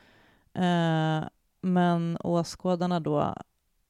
[0.55, 1.25] Eh,
[1.63, 3.35] men åskådarna då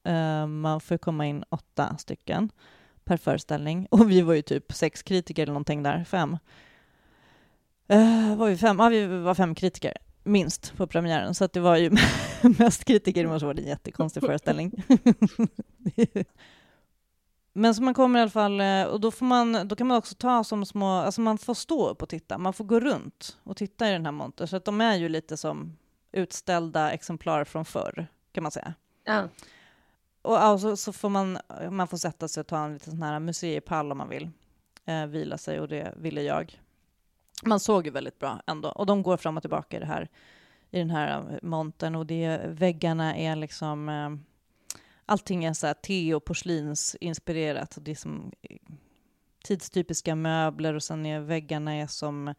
[0.07, 2.49] Eh, man får komma in åtta stycken
[3.03, 3.87] per föreställning.
[3.91, 6.37] Och vi var ju typ sex kritiker eller någonting där, fem.
[7.93, 8.79] Uh, var vi fem?
[8.79, 9.93] Ja, vi var fem kritiker,
[10.23, 11.35] minst, på premiären.
[11.35, 11.91] Så att det var ju
[12.59, 14.71] mest kritiker, men så var det en jättekonstig föreställning.
[17.53, 19.97] Men så man kommer i alla fall, eh, och då, får man, då kan man
[19.97, 23.37] också ta som små, alltså man får stå upp och titta, man får gå runt
[23.43, 25.77] och titta i den här montern, så att de är ju lite som
[26.11, 28.73] utställda exemplar från förr, kan man säga.
[29.03, 29.27] Ja
[30.27, 31.37] och alltså, så får man,
[31.69, 34.29] man får sätta sig och ta en liten sån här museipall om man vill
[34.85, 36.61] eh, vila sig och det ville jag.
[37.43, 40.09] Man såg ju väldigt bra ändå och de går fram och tillbaka i det här
[40.71, 44.09] i den här eh, montern och det, väggarna är liksom eh,
[45.05, 47.77] allting är så här te och porslinsinspirerat.
[47.81, 48.57] Det är som eh,
[49.43, 52.33] tidstypiska möbler och sen är väggarna är som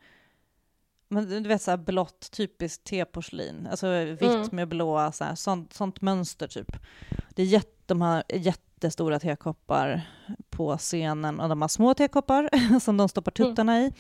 [1.09, 4.49] men du vet så här blått, typiskt teporslin, alltså vitt mm.
[4.53, 6.77] med blåa, så här, sånt, sånt mönster typ.
[7.35, 10.03] Det är jätte, de har jättestora tekoppar
[10.51, 13.51] på scenen och de har små tekoppar som de stoppar mm.
[13.51, 13.93] tuttarna mm.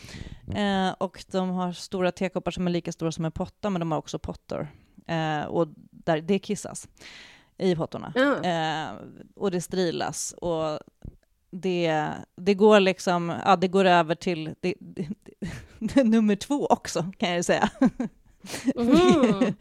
[0.47, 0.88] i.
[0.88, 3.92] Eh, och de har stora tekoppar som är lika stora som en potta, men de
[3.92, 4.68] har också pottor.
[5.07, 6.88] Eh, och där, det kissas
[7.59, 8.12] i pottorna.
[8.16, 8.44] Mm.
[8.44, 9.03] Eh,
[9.37, 10.33] och det strilas.
[10.33, 10.79] Och
[11.51, 15.09] det, det går liksom, ja det går över till det, det,
[15.79, 17.71] det, nummer två också kan jag säga.
[18.77, 19.55] Mm.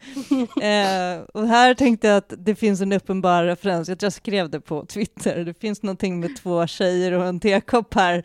[1.20, 4.50] eh, och här tänkte jag att det finns en uppenbar referens, jag tror jag skrev
[4.50, 8.22] det på Twitter, det finns någonting med två tjejer och en tekopp här.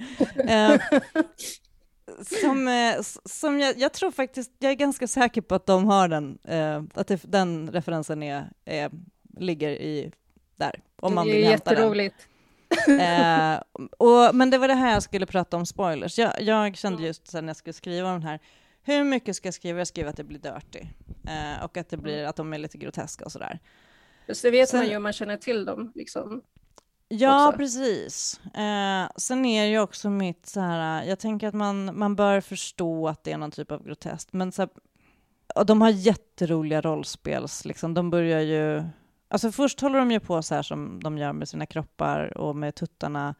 [0.48, 0.82] Eh,
[2.42, 2.96] som, eh,
[3.26, 6.84] som jag, jag, tror faktiskt, jag är ganska säker på att de har den, eh,
[6.94, 8.92] att den referensen är, är,
[9.40, 10.12] ligger i
[10.56, 11.76] där, om man vill hämta den.
[11.76, 12.28] Det är jätteroligt
[13.00, 16.20] eh, och, men det var det här jag skulle prata om, spoilers.
[16.20, 18.40] Jag, jag kände just sen när jag skulle skriva om den här,
[18.84, 19.78] hur mycket ska jag skriva?
[19.78, 20.88] Jag skriver att det blir dirty
[21.28, 23.60] eh, och att, det blir, att de är lite groteska och sådär.
[24.28, 25.92] Just det vet sen, man ju om man känner till dem.
[25.96, 26.42] Liksom,
[27.08, 27.58] ja, också.
[27.58, 28.42] precis.
[28.46, 32.42] Eh, sen är det ju också mitt så här, jag tänker att man, man bör
[32.42, 34.70] förstå att det är någon typ av groteskt, men så här,
[35.56, 37.94] och de har jätteroliga rollspels, liksom.
[37.94, 38.84] de börjar ju...
[39.34, 42.56] Alltså först håller de ju på så här som de gör med sina kroppar och
[42.56, 43.36] med tuttarna.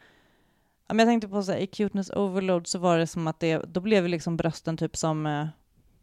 [0.88, 3.58] Men jag tänkte på så här, i Cuteness Overload så var det som att det,
[3.58, 5.48] då blev liksom brösten typ som eh,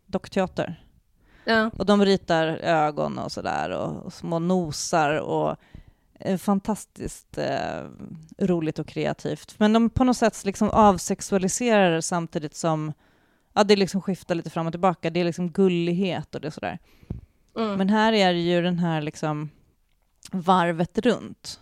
[0.07, 0.85] dockteater.
[1.45, 1.71] Ja.
[1.79, 5.57] Och de ritar ögon och sådär och, och små nosar och
[6.21, 7.85] eh, fantastiskt eh,
[8.39, 9.55] roligt och kreativt.
[9.59, 12.93] Men de på något sätt liksom avsexualiserar samtidigt som
[13.53, 15.11] ja, det liksom skiftar lite fram och tillbaka.
[15.11, 16.79] Det är liksom gullighet och det sådär.
[17.57, 17.79] Mm.
[17.79, 19.51] Men här är det ju den här liksom
[20.31, 21.61] varvet runt.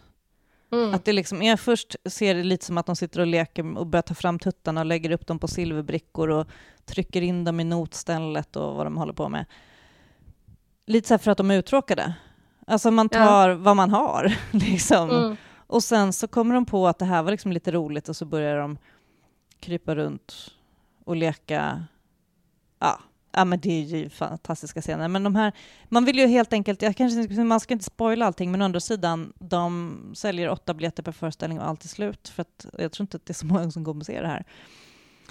[0.73, 0.95] Mm.
[0.95, 3.87] Att det liksom är först ser det lite som att de sitter och leker och
[3.87, 6.47] börjar ta fram tuttarna och lägger upp dem på silverbrickor och
[6.85, 9.47] trycker in dem i notstället och vad de håller på med.
[10.87, 12.15] Lite så här för att de är uttråkade.
[12.67, 15.11] Alltså man tar vad man har liksom.
[15.11, 15.37] Mm.
[15.67, 18.25] Och sen så kommer de på att det här var liksom lite roligt och så
[18.25, 18.79] börjar de
[19.61, 20.55] krypa runt
[21.05, 21.85] och leka.
[22.79, 23.01] Ja,
[23.39, 25.09] ja men det är ju fantastiska scener.
[25.09, 25.53] Men de här,
[25.89, 28.81] man vill ju helt enkelt, jag kanske, man ska inte spoila allting, men å andra
[28.81, 33.05] sidan, de säljer åtta biljetter per föreställning och allt är slut, för att jag tror
[33.05, 34.45] inte att det är så många som kommer att se det här.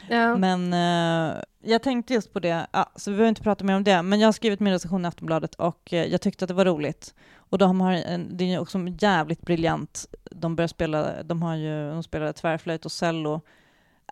[0.10, 0.38] Ja.
[0.38, 3.84] Men eh, jag tänkte just på det, ja, så vi behöver inte prata mer om
[3.84, 6.54] det, men jag har skrivit min recension i Aftonbladet och eh, jag tyckte att det
[6.54, 7.16] var roligt.
[7.36, 10.06] Och de har en, det är också jävligt briljant.
[10.32, 13.42] De börjar spela, de har ju, de spelar tvärflöjt och cello.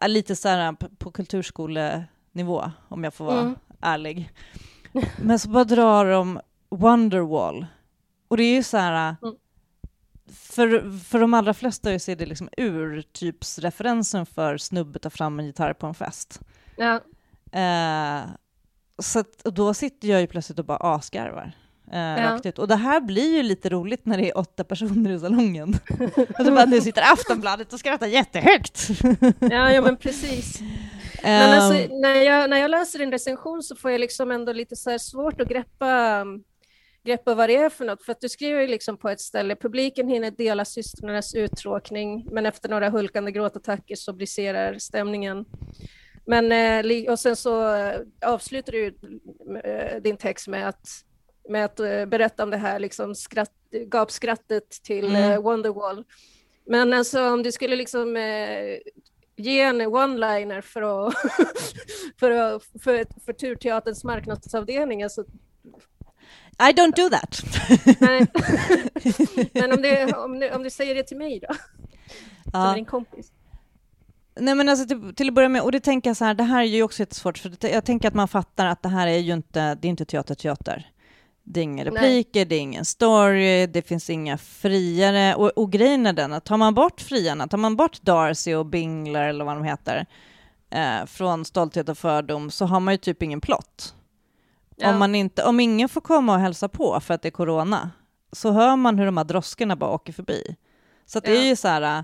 [0.08, 3.56] Lite så här på kulturskolenivå, om jag får vara Mm.
[3.82, 4.30] Ärlig.
[5.22, 7.66] Men så bara drar de Wonderwall.
[8.28, 9.36] Och det är ju så här, Mm.
[10.34, 15.46] för, för de allra flesta så är det liksom urtypsreferensen för snubbe tar fram en
[15.46, 16.40] gitarr på en fest.
[16.78, 16.94] Ja.
[17.60, 18.22] Eh,
[19.00, 21.52] så att, och då sitter jag ju plötsligt och bara asgarvar.
[21.92, 22.32] Eh, Ja.
[22.34, 22.60] rakt ut.
[22.60, 25.76] Och det här blir ju lite roligt när det är åtta personer i salongen.
[26.40, 28.90] och så bara, nu sitter Aftonbladet och skrattar jättehögt.
[29.40, 30.60] Ja, ja, men precis.
[31.24, 34.54] Men Ehm, alltså, när, jag, när jag läser en recension så får jag liksom ändå
[34.54, 36.26] lite så svårt att greppa,
[37.04, 38.04] greppa vad det är för något.
[38.04, 42.46] För att du skriver ju liksom på ett ställe, publiken hinner dela systrarnas uttråkning, men
[42.46, 45.46] efter några hulkande gråtattacker så briserar stämningen.
[46.26, 48.94] Men, eh, och sen så eh, avslutar du ju,
[49.64, 50.88] eh, din text med att,
[51.50, 51.76] med att
[52.10, 55.44] berätta om det här liksom skratt, gapskrattet till Mm.
[55.44, 56.04] Wonderwall.
[56.68, 58.18] Men alltså om du skulle liksom
[59.36, 61.14] ge en one-liner för, att,
[62.20, 65.04] för, att, för, för Turteaterns marknadsavdelning.
[65.04, 65.22] Alltså,
[66.60, 67.42] I don't do that.
[68.00, 68.28] nej.
[69.54, 71.54] Men om, det, om, du, om du säger det till mig då,
[72.52, 72.74] som är ja.
[72.74, 73.32] din kompis.
[74.40, 76.44] Nej men alltså till, till att börja med, och det tänker jag så här, det
[76.44, 79.18] här är ju också jättesvårt, för jag tänker att man fattar att det här är
[79.18, 80.92] ju inte, det är inte teater, teater.
[81.48, 81.94] Det är inga Nej.
[81.94, 86.46] repliker, det är ingen story, det finns inga friare, och, och grejen är den att
[86.46, 90.06] tar man bort friarna, tar man bort Darcy och Bingler eller vad de heter,
[90.70, 93.96] eh, från Stolthet och fördom, så har man ju typ ingen plott.
[94.76, 94.90] Ja.
[94.90, 97.92] Om, man inte, om ingen får komma och hälsa på för att det är corona,
[98.32, 100.56] så hör man hur de här droskorna bara åker förbi.
[101.06, 101.42] Så det Ja.
[101.42, 102.04] är ju så här,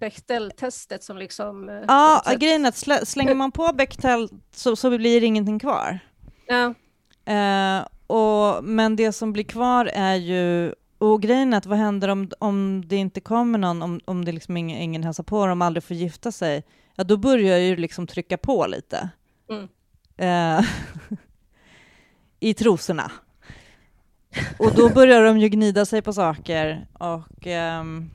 [0.00, 1.68] Bechdel-testet som liksom...
[1.68, 5.26] eh, Ja, sätt- grejen är att slä, slänger man på Bechdel så, så blir det
[5.26, 5.98] ingenting kvar.
[6.46, 6.74] Ja,
[7.34, 12.08] Eh, och, men det som blir kvar är ju, och grejen är att vad händer
[12.08, 15.48] om, om det inte kommer någon, om, om det liksom ingen, ingen hälsar på och
[15.48, 19.10] de aldrig får gifta sig, ja då börjar ju liksom trycka på lite.
[19.50, 19.68] Mm.
[20.16, 20.64] Eh,
[22.40, 23.12] I trosorna.
[24.58, 28.10] Och då börjar de ju gnida sig på saker och ehm,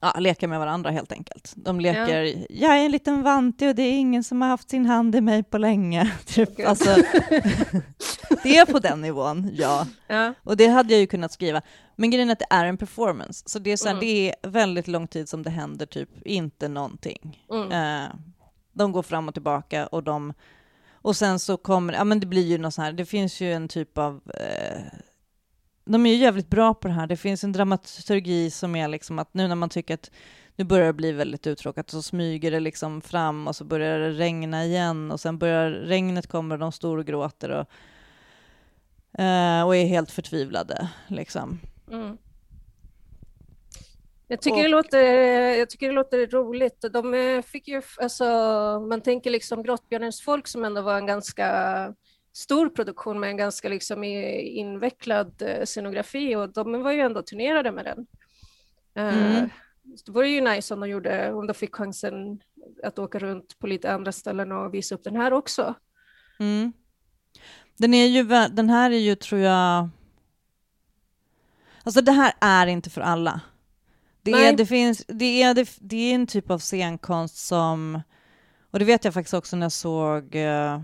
[0.00, 1.52] ja, leka med varandra helt enkelt.
[1.56, 4.86] De leker, jag är en liten vante och det är ingen som har haft sin
[4.86, 6.12] hand i mig på länge.
[6.26, 6.48] Typ.
[6.52, 6.64] Okej.
[6.64, 6.84] Alltså,
[8.42, 9.86] det är på den nivån, ja.
[10.06, 11.62] ja, Och det hade jag ju kunnat skriva.
[11.96, 14.06] Men grejen är att det är en performance, så det är, så här, Mm.
[14.06, 17.46] det är väldigt lång tid som det händer typ inte någonting.
[17.52, 17.72] mm.
[18.04, 18.08] Eh,
[18.72, 20.32] de går fram och tillbaka och de...
[21.02, 23.52] Och sen så kommer, ja men det blir ju något så här, det finns ju
[23.52, 24.20] en typ av...
[24.34, 24.82] Eh,
[25.88, 27.06] de är ju jävligt bra på det här.
[27.06, 30.10] Det finns en dramaturgi som är liksom att nu när man tycker att
[30.56, 34.10] nu börjar det bli väldigt uttråkat så smyger det liksom fram och så börjar det
[34.10, 37.66] regna igen och sen börjar regnet kommer och de står och gråter och,
[39.66, 41.60] och är helt förtvivlade liksom.
[41.90, 42.18] Mm.
[44.28, 45.02] Jag tycker, Och- det låter,
[45.58, 46.84] jag tycker det låter roligt.
[46.92, 48.24] De eh, fick ju, alltså,
[48.88, 51.48] man tänker liksom Grottbjörnens folk som ändå var en ganska
[52.38, 57.72] stor produktion med en ganska liksom invecklad eh, scenografi och de var ju ändå turnerade
[57.72, 58.06] med den.
[58.94, 59.50] Eh, Mm.
[60.06, 62.40] Det vore ju nice om de, gjorde, om de fick chansen
[62.82, 65.74] att åka runt på lite andra ställen och visa upp den här också.
[66.38, 66.72] Mm.
[67.76, 69.88] Den, är ju, den här är ju, tror jag...
[71.82, 73.40] Alltså det här är inte för alla.
[74.22, 78.00] Det är, det, finns, det, är, det, det är en typ av scenkonst som...
[78.70, 80.34] Och det vet jag faktiskt också när jag såg...
[80.34, 80.80] eh,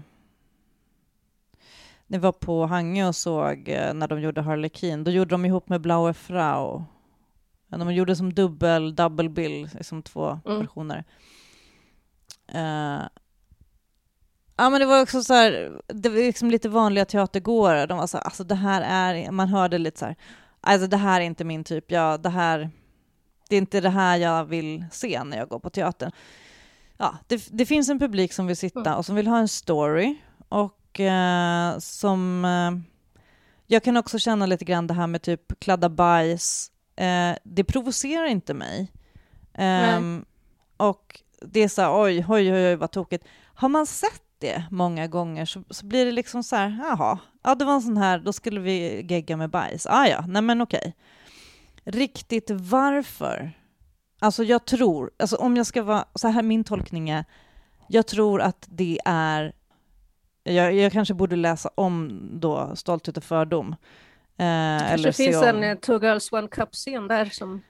[2.07, 5.69] ni var på Hangö och såg eh, när de gjorde Harlequin, då gjorde de ihop
[5.69, 6.85] med Blaue Frau.
[7.79, 10.59] De gjorde som dubbel, double bill, liksom två mm.
[10.59, 11.05] versioner.
[12.55, 13.03] Uh,
[14.57, 17.87] ja, men det var också så här, det var liksom lite vanliga teatergåare.
[17.87, 20.17] De var så här, alltså det här är, man hörde lite så här,
[20.61, 22.71] alltså det här är inte min typ, ja, det här,
[23.49, 26.11] det är inte det här jag vill se när jag går på teatern.
[26.97, 28.95] Ja, det, det finns en publik som vill sitta mm.
[28.95, 30.17] och som vill ha en story
[30.49, 32.45] och eh, som...
[32.45, 32.95] Eh,
[33.67, 36.71] jag kan också känna lite grann det här med typ kladda bajs.
[36.97, 38.93] Eh, det provocerar inte mig.
[39.55, 40.25] Ehm,
[40.77, 43.27] och det är så här, oj, oj, oj, oj, vad tokigt.
[43.55, 47.55] Har man sett det många gånger så, så blir det liksom så här, jaha, ja
[47.55, 49.87] det var en sån här, då skulle vi gegga med bajs.
[49.87, 50.95] Ah, ja, nej men okej.
[51.85, 53.53] Riktigt varför?
[54.19, 57.25] Alltså jag tror, alltså om jag ska vara, så här min tolkning är,
[57.89, 59.53] jag tror att det är
[60.45, 63.77] jag, jag kanske borde läsa om då Stolthet och fördom.
[64.37, 65.45] Eh, det kanske finns om...
[65.45, 67.63] en uh, Two Girls One Cup-scen där som...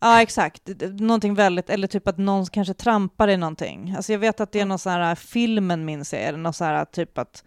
[0.00, 0.62] Ja, exakt.
[1.00, 3.94] Någonting väldigt, eller typ att någon kanske trampar i någonting.
[3.96, 6.66] Alltså jag vet att det är någon sån här, filmen minns jag, eller någon sån
[6.66, 7.44] här typ att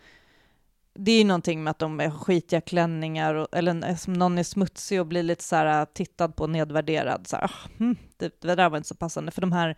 [0.99, 4.99] det är någonting med att de är skitiga klänningar, och, eller som någon är smutsig
[4.99, 7.27] och blir lite så här tittad på, nedvärderad.
[7.27, 9.77] Så här, oh, det, det där var inte så passande, för de här,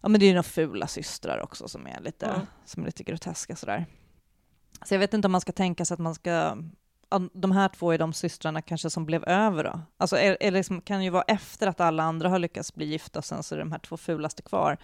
[0.00, 2.40] ja men det är ju några fula systrar också som är lite, mm.
[2.64, 3.86] som är lite groteska sådär.
[4.84, 6.56] Så jag vet inte om man ska tänka sig att man ska
[7.32, 9.80] de här två är de systrarna kanske som blev över då?
[9.96, 13.18] Alltså är, är liksom, kan ju vara efter att alla andra har lyckats bli gifta
[13.18, 14.78] och sen så är de här två fulaste kvar.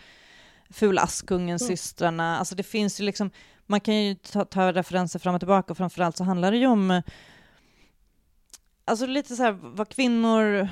[0.70, 1.58] Fula Askungen, mm.
[1.58, 3.30] systrarna, alltså det finns ju liksom,
[3.66, 6.66] man kan ju ta, ta referenser fram och tillbaka och framförallt så handlar det ju
[6.66, 7.02] om
[8.84, 10.68] alltså lite så här vad kvinnor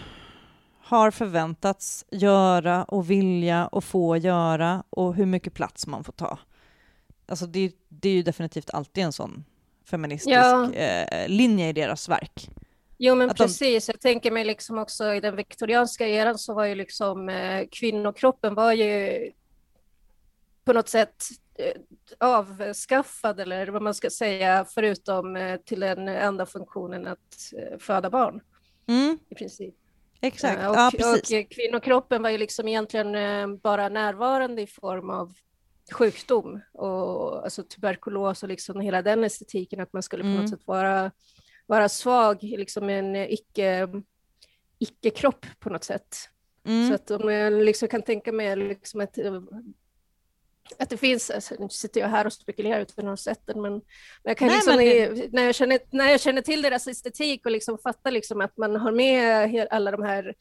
[0.84, 6.38] har förväntats göra och vilja och få göra och hur mycket plats man får ta.
[7.32, 9.44] Alltså det, det är ju definitivt alltid en sån
[9.90, 10.72] feministisk ja.
[10.72, 12.48] eh, linje i deras verk.
[12.98, 13.86] Jo, men att precis.
[13.86, 13.92] De...
[13.92, 18.54] Jag tänker mig liksom också i den viktorianska eran så var ju liksom eh, kvinnokroppen
[18.54, 19.30] var ju
[20.64, 21.24] på något sätt
[21.54, 21.72] eh,
[22.18, 28.10] avskaffad eller vad man ska säga, förutom eh, till den enda funktionen att eh, föda
[28.10, 28.40] barn.
[28.86, 29.18] Mm.
[29.28, 29.74] I princip.
[30.20, 31.44] Exakt, och, ja, precis.
[31.44, 35.34] och kvinnokroppen var ju liksom egentligen bara närvarande i form av
[35.90, 40.48] sjukdom och alltså tuberkulos och liksom hela den estetiken att man skulle på något mm.
[40.48, 41.10] sätt vara,
[41.66, 43.88] vara svag, liksom en icke,
[44.78, 46.16] icke-kropp på något sätt.
[46.64, 46.88] Mm.
[46.88, 49.18] Så att om jag liksom kan tänka mig liksom att,
[50.78, 53.62] att det finns, alltså, nu sitter jag här och spekulerar utan att ha sett den,
[53.62, 53.80] men,
[54.22, 55.30] jag kan Nej, liksom, men...
[55.32, 58.76] när, jag känner, när jag känner till deras estetik och liksom fattar liksom att man
[58.76, 60.34] har med alla de här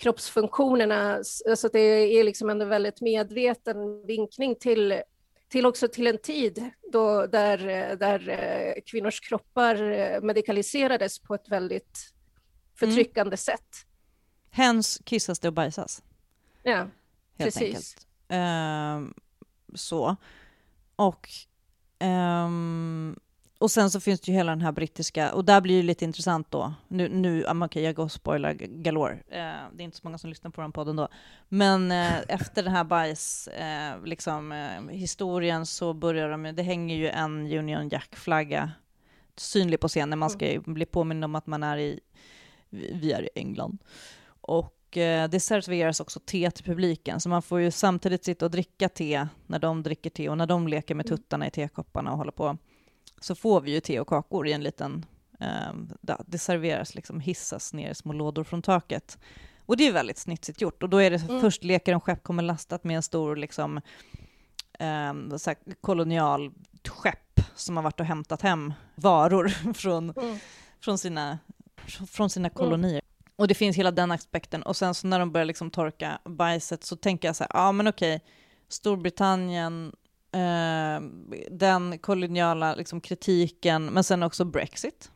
[0.00, 5.02] kroppsfunktionerna, alltså det är liksom en väldigt medveten vinkning till,
[5.48, 7.58] till också till en tid då, där,
[7.96, 12.14] där eh, kvinnors kroppar eh, medikaliserades på ett väldigt
[12.74, 13.36] förtryckande mm.
[13.36, 13.86] sätt.
[14.50, 16.02] Hens kissas det och bajsas.
[16.62, 16.90] Ja, Helt
[17.38, 17.96] precis.
[18.32, 19.08] Uh,
[19.74, 20.16] så.
[20.96, 21.28] Och
[22.00, 23.16] um,
[23.60, 26.04] och sen så finns det ju hela den här brittiska, och där blir det lite
[26.04, 26.74] intressant då.
[26.88, 29.12] Nu, nu okej, okay, jag går och spoilar galore.
[29.12, 29.40] Eh,
[29.72, 31.08] det är inte så många som lyssnar på den podden då.
[31.48, 36.96] Men eh, efter den här bajs, eh, liksom, eh, historien så börjar de, det hänger
[36.96, 38.72] ju en Union Jack-flagga
[39.36, 40.18] synlig på scenen.
[40.18, 42.00] Man ska ju bli påmind om att man är i,
[42.70, 43.78] vi är i England.
[44.40, 48.50] Och eh, det serveras också te till publiken, så man får ju samtidigt sitta och
[48.50, 51.16] dricka te när de dricker te och när de leker med mm.
[51.18, 52.58] tuttarna i tekopparna och håller på
[53.20, 55.06] så får vi ju te och kakor i en liten,
[55.40, 55.72] eh,
[56.26, 59.18] det serveras liksom, hissas ner små lådor från taket.
[59.66, 60.82] Och det är väldigt snitsigt gjort.
[60.82, 61.40] Och då är det mm.
[61.40, 63.80] först leker skepp kommer lastat med en stor liksom,
[64.78, 65.12] eh,
[65.80, 66.52] kolonial
[66.88, 70.38] skepp som har varit och hämtat hem varor från, mm.
[70.80, 71.38] från, sina,
[71.86, 72.54] från sina mm.
[72.54, 72.90] kolonier.
[72.90, 73.04] Mm.
[73.36, 74.62] Och det finns hela den aspekten.
[74.62, 77.68] Och sen så när de börjar liksom torka bajset så tänker jag så här, ja
[77.68, 78.24] ah, men okej,
[78.68, 79.92] Storbritannien
[80.32, 81.00] eh,
[81.50, 85.10] den koloniala liksom, kritiken, men sen också Brexit.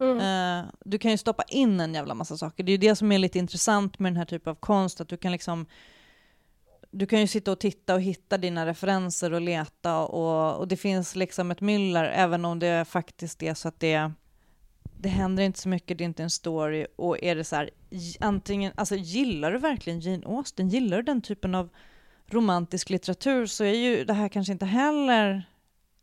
[0.00, 0.18] Mm.
[0.18, 2.64] Eh, du kan ju stoppa in en jävla massa saker.
[2.64, 5.08] Det är ju det som är lite intressant med den här typen av konst, att
[5.08, 5.66] du kan liksom
[6.90, 10.76] du kan ju sitta och titta och hitta dina referenser och leta och, och det
[10.76, 14.12] finns liksom ett myller, även om det faktiskt är så att det
[15.02, 17.70] det händer inte så mycket, det är inte en story och är det så här,
[18.20, 20.68] antingen, alltså gillar du verkligen Jane Austen?
[20.68, 21.68] Gillar du den typen av
[22.34, 25.42] romantisk litteratur så är ju det här kanske inte heller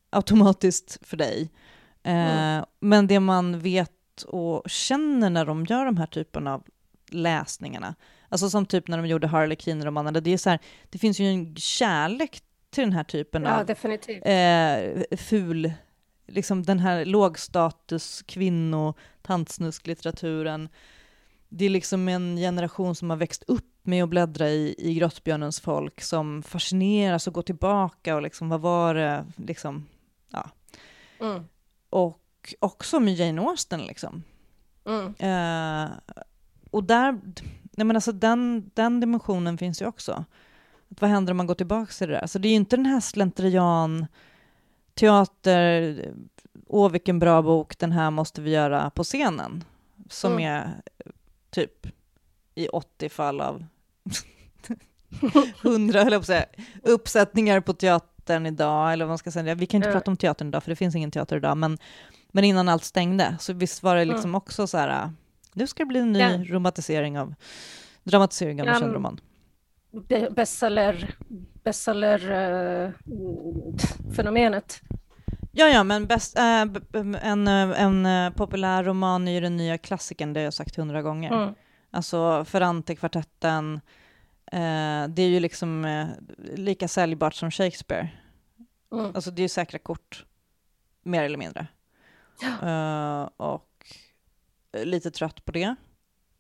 [0.10, 1.50] automatiskt för dig.
[2.04, 2.58] Mm.
[2.58, 6.64] Eh, men det man vet och känner när de gör de här typen av
[7.10, 7.96] läsningarna,
[8.30, 10.60] alltså som typ när de gjorde Harlequin-romanerna, det är så här,
[10.90, 13.70] det finns ju en kärlek till den här typen ja, av
[14.32, 15.74] eh, ful
[16.28, 20.70] liksom den här lågstatus kvinno tantsnusklitteraturen.
[21.50, 25.60] Det är liksom en generation som har växt upp med att bläddra i, i Grottbjörnens
[25.60, 29.88] folk som fascineras och går tillbaka och liksom vad var det, liksom,
[30.30, 30.50] ja.
[31.20, 31.44] Mm.
[31.90, 34.24] Och också med Jane Austen liksom.
[34.86, 35.06] Mm.
[35.20, 35.90] Eh,
[36.72, 37.20] och där,
[37.72, 40.26] nej men alltså den, den dimensionen finns ju också.
[40.92, 42.22] Att vad händer om man går tillbaka till det där?
[42.22, 44.08] Alltså det är ju inte den här slentrian,
[44.94, 46.14] teater,
[46.68, 49.64] åh vilken bra bok, den här måste vi göra på scenen.
[50.10, 50.44] Som Mm.
[50.46, 50.82] är
[51.50, 51.88] typ
[52.56, 53.66] i 80 fall av
[55.64, 56.46] 100, höll jag på att säga,
[56.84, 59.56] uppsättningar på teatern idag, eller vad man ska säga.
[59.56, 59.94] Vi kan inte Ja.
[59.94, 61.78] prata om teatern idag, för det finns ingen teater idag, men,
[62.32, 65.12] men innan allt stängde, så visst var det liksom också så här,
[65.54, 66.44] nu ska det bli en ny Ja.
[66.48, 67.34] romantisering av,
[68.04, 69.20] dramatisering av en Ja, känd men- roman.
[70.08, 71.16] Be- Bestseller,
[71.64, 72.32] bestseller
[72.86, 72.92] eh,
[74.16, 74.82] fenomenet.
[75.52, 76.62] Ja, ja, men bäst, äh,
[77.22, 81.02] en, äh, en populär roman är ju den nya klassikern, det har jag sagt hundra
[81.02, 81.32] gånger.
[81.44, 81.54] Mm.
[81.92, 83.80] Alltså Ferrante-kvartetten, eh,
[85.10, 88.10] det är ju liksom eh, lika säljbart som Shakespeare.
[88.92, 89.06] Mm.
[89.16, 90.26] Alltså det är ju säkra kort,
[91.04, 91.68] mer eller mindre.
[92.62, 93.86] Eh, och
[94.84, 95.76] lite trött på det.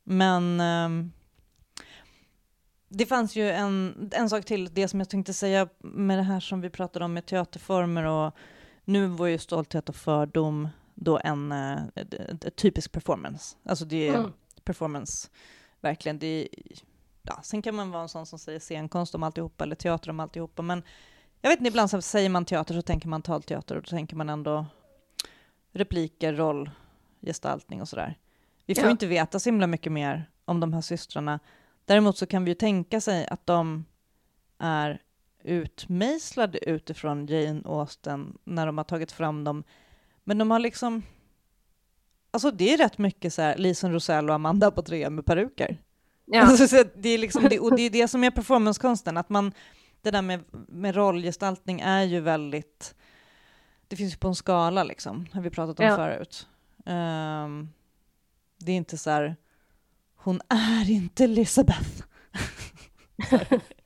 [0.03, 1.11] Men ehm,
[2.89, 6.39] det fanns ju en, en sak till, det som jag tänkte säga med det här
[6.39, 8.33] som vi pratade om med teaterformer och
[8.85, 11.77] nu var ju Stolthet och fördom då en eh,
[12.55, 13.57] typisk performance.
[13.65, 14.33] Alltså det är Mm.
[14.63, 15.29] performance,
[15.81, 16.19] verkligen.
[16.19, 16.47] Det är,
[17.21, 20.19] ja, sen kan man vara en sån som säger scenkonst om alltihopa eller teater om
[20.19, 20.83] alltihopa, men
[21.41, 24.15] jag vet inte, ibland så säger man teater så tänker man talteater och då tänker
[24.15, 24.65] man ändå
[25.71, 26.69] repliker, roll,
[27.21, 28.17] gestaltning och sådär.
[28.65, 28.87] Vi får Ja.
[28.87, 31.39] ju inte veta så himla mycket mer om de här systrarna.
[31.85, 33.85] Däremot så kan vi ju tänka sig att de
[34.57, 35.01] är
[35.43, 39.63] utmejslade utifrån Jane Austen när de har tagit fram dem.
[40.23, 41.03] Men de har liksom...
[42.31, 45.77] Alltså det är rätt mycket så här Lisen Rosell och Amanda på tre med peruker.
[46.31, 46.41] Ja.
[46.41, 49.51] Alltså, det är liksom det, och det är det som är performancekonsten, att man,
[50.01, 52.95] det där med, med rollgestaltning är ju väldigt,
[53.87, 55.95] det finns ju på en skala liksom, har vi pratat om Ja.
[55.95, 56.47] förut.
[56.85, 57.69] Ehm,
[58.57, 59.35] det är inte så här,
[60.15, 62.03] hon är inte Elizabeth.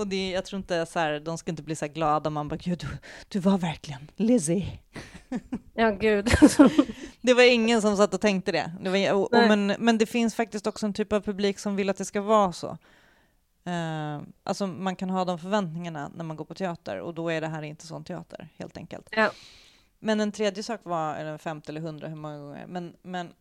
[0.00, 2.34] och det, jag tror inte så här, de ska inte bli så här glada om
[2.34, 2.86] man bara, gud, du,
[3.28, 4.80] du var verkligen Lizzie.
[5.74, 6.30] ja, gud.
[7.20, 8.72] Det var ingen som satt och tänkte det.
[8.80, 11.76] det var, och, och, men, men det finns faktiskt också en typ av publik som
[11.76, 12.78] vill att det ska vara så.
[13.64, 17.40] Eh, alltså man kan ha de förväntningarna när man går på teater och då är
[17.40, 19.08] det här inte sån teater, helt enkelt.
[19.10, 19.30] Ja.
[19.98, 23.32] Men en tredje sak var, eller 50 eller 100, hur många gånger, men, men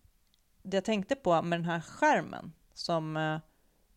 [0.64, 3.38] det jag tänkte på med den här skärmen som, eh,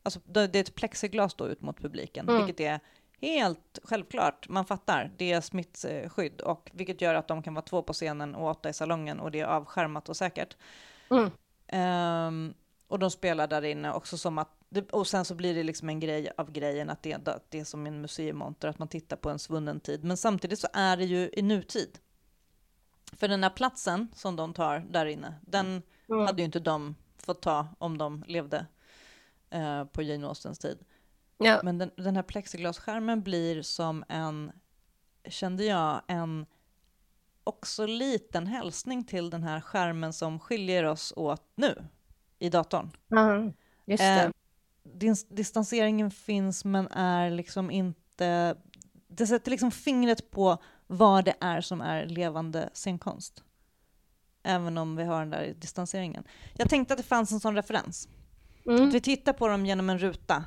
[0.02, 2.44] alltså det är ett plexiglas då ut mot publiken, Mm.
[2.46, 2.80] vilket är
[3.20, 7.82] helt självklart, man fattar, det är smittskydd och vilket gör att de kan vara två
[7.82, 10.56] på scenen och åtta i salongen och det är avskärmat och säkert.
[11.10, 11.30] Mm.
[11.66, 12.54] Ehm,
[12.88, 14.48] och de spelar där inne också som att,
[14.90, 17.64] och sen så blir det liksom en grej av grejen att det, att det är
[17.64, 20.04] som en museimonter, att man tittar på en svunnen tid.
[20.04, 21.98] Men samtidigt så är det ju i nutid.
[23.12, 26.26] För den här platsen som de tar där inne, den Mm.
[26.26, 28.66] hade ju inte de fått ta om de levde
[29.52, 30.78] eh, på Jane Austens tid.
[31.38, 31.60] Ja.
[31.62, 34.52] Men den, den här plexiglasskärmen blir som en,
[35.28, 36.46] kände jag, en
[37.44, 41.84] också liten hälsning till den här skärmen som skiljer oss åt nu
[42.38, 42.90] i datorn.
[43.08, 43.52] Ja,
[43.84, 44.32] just Eh, det.
[44.84, 48.56] Dis- distanseringen finns men är liksom inte...
[49.08, 53.44] Det sätter liksom fingret på vad det är som är levande scenkonst.
[54.42, 56.24] Även om vi har den där distanseringen.
[56.54, 58.08] Jag tänkte att det fanns en sån referens.
[58.66, 58.88] Mm.
[58.88, 60.44] Att vi tittar på dem genom en ruta.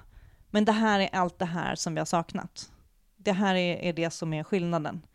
[0.50, 2.72] Men det här är allt det här som vi har saknat.
[3.18, 5.06] Det här är, är det som är skillnaden.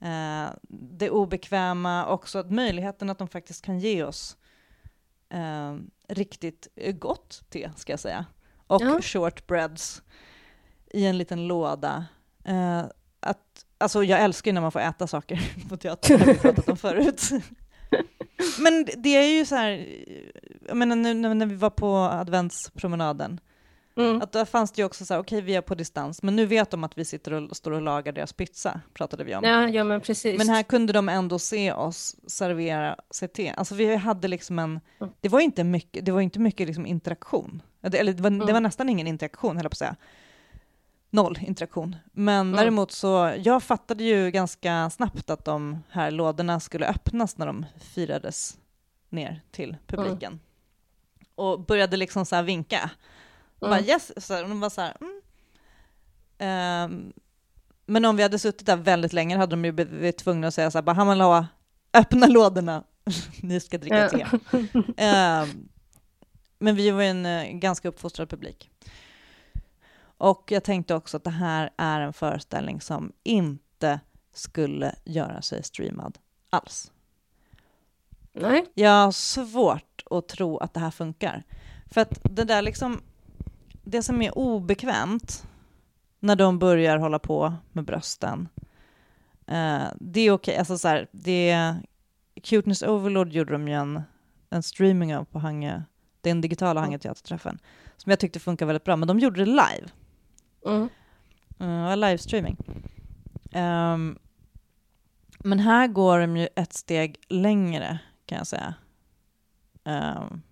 [0.00, 4.36] Eh, det obekväma, också att möjligheten att de faktiskt kan ge oss
[5.30, 5.76] eh,
[6.08, 6.68] riktigt
[6.98, 8.26] gott te, ska jag säga.
[8.66, 9.00] Och Ja.
[9.02, 10.02] shortbreads
[10.90, 12.06] i en liten låda.
[12.44, 12.84] Eh,
[13.20, 16.38] att, alltså jag älskar ju när man får äta saker på teatern, det har vi
[16.38, 17.30] pratat om förut.
[18.58, 19.86] Men det är ju så här,
[20.68, 23.40] jag menar nu när vi var på adventspromenaden,
[23.96, 24.22] Mm.
[24.22, 26.46] att där fanns det ju också så här, okej vi är på distans, men nu
[26.46, 29.44] vet de att vi sitter och står och lagar deras pizza, pratade vi om.
[29.44, 30.38] Ja, ja, men precis.
[30.38, 33.52] Men här kunde de ändå se oss servera CT.
[33.56, 35.12] Alltså vi hade liksom en, Mm.
[35.20, 37.62] det var inte mycket, det var inte mycket liksom interaktion.
[37.80, 38.52] Det- Eller det var, det Mm.
[38.52, 39.96] var nästan ingen interaktion, höll jag på att säga.
[41.10, 41.96] Noll interaktion.
[42.12, 42.56] Men Mm.
[42.56, 47.66] däremot så, jag fattade ju ganska snabbt att de här lådorna skulle öppnas när de
[47.80, 48.58] firades
[49.08, 50.40] ner till publiken.
[51.38, 52.90] Och började liksom så vinka.
[53.58, 53.78] Och Mm.
[53.78, 55.20] Bara yes, så här, och de var så här, mm.
[56.38, 57.12] Ehm,
[57.86, 60.70] men om vi hade suttit där väldigt länge hade de ju blivit tvungna att säga
[60.70, 61.46] så här, bara, Hamalawa,
[61.94, 62.84] öppna lådorna,
[63.42, 64.24] ni ska dricka te.
[64.24, 65.54] uh,
[66.58, 68.70] men vi var en uh, ganska uppfostrad publik.
[70.00, 74.00] Och jag tänkte också att det här är en föreställning som inte
[74.34, 76.18] skulle göra sig streamad
[76.50, 76.92] alls.
[78.32, 78.66] Nej.
[78.74, 81.42] Jag har svårt att tro att det här funkar.
[81.86, 83.00] För att det där liksom,
[83.84, 85.46] det som är obekvämt
[86.20, 88.48] när de börjar hålla på med brösten,
[89.46, 90.56] eh, det är okej, okay.
[90.56, 91.74] alltså så här, det
[92.42, 94.02] Cuteness Overload gjorde de ju en,
[94.50, 95.82] en streaming av på Hange,
[96.20, 97.58] den digitala Hange teaterträffen,
[97.96, 99.88] som jag tyckte funkar väldigt bra, men de gjorde det live.
[100.66, 100.88] Mm.
[101.60, 102.56] Uh, livestreaming.
[103.52, 104.18] Um,
[105.38, 108.74] men här går de ju ett steg längre, kan jag säga.
[109.88, 110.42] Um,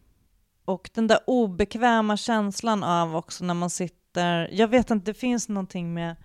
[0.64, 5.48] och den där obekväma känslan av också när man sitter, jag vet inte, det finns
[5.48, 6.16] någonting med,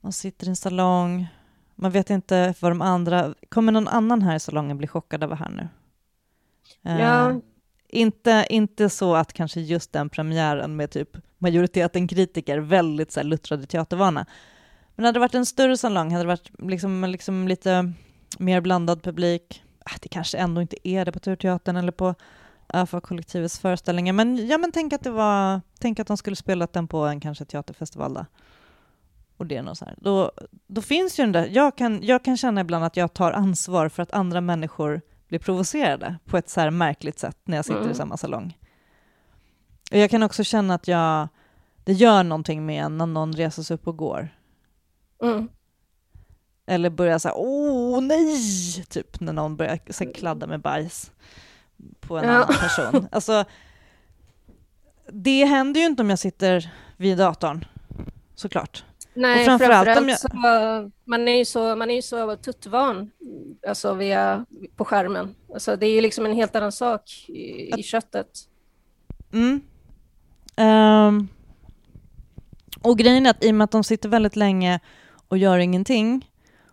[0.00, 1.28] man sitter i en salong,
[1.74, 5.36] man vet inte vad de andra, kommer någon annan här i salongen bli chockad över
[5.36, 5.68] här nu?
[6.82, 7.30] Ja.
[7.30, 7.38] Uh,
[7.88, 13.24] inte, inte så att kanske just den premiären med typ majoriteten kritiker, väldigt så här,
[13.24, 14.26] luttrade teatervana.
[14.94, 17.92] Men hade det varit en större salong, hade det varit liksom, liksom lite
[18.38, 19.64] mer blandad publik,
[20.00, 22.14] det kanske ändå inte är det på Turteatern eller på
[22.74, 26.88] ÖFA-kollektivets föreställningar, men, ja, men tänk att det var, tänk att de skulle spelat den
[26.88, 28.26] på en kanske teaterfestival där.
[29.36, 29.94] Och det är nog så här.
[29.98, 30.32] Då,
[30.66, 33.88] då finns ju den där, jag kan, jag kan känna ibland att jag tar ansvar
[33.88, 37.80] för att andra människor blir provocerade på ett så här märkligt sätt när jag sitter
[37.80, 37.90] mm.
[37.90, 38.58] i samma salong.
[39.90, 41.28] Och jag kan också känna att jag,
[41.84, 44.28] det gör någonting med en när någon reser sig upp och går.
[45.22, 45.48] Mm.
[46.70, 48.36] Eller börjar säga åh nej,
[48.88, 51.12] typ när någon börjar så här, kladda med bajs
[52.00, 52.30] på en ja.
[52.30, 53.08] annan person.
[53.12, 53.44] Alltså,
[55.12, 57.64] det händer ju inte om jag sitter vid datorn,
[58.34, 58.84] såklart.
[59.14, 60.20] Nej, och framförallt, framförallt jag...
[60.20, 63.10] så, man är ju så, man är ju så tuttvan
[63.68, 64.46] alltså via,
[64.76, 65.34] på skärmen.
[65.52, 68.28] Alltså, det är ju liksom en helt annan sak i, i köttet.
[69.32, 69.60] Mm.
[70.56, 71.28] Um,
[72.82, 74.80] och grejen är att i och med att de sitter väldigt länge
[75.28, 76.29] och gör ingenting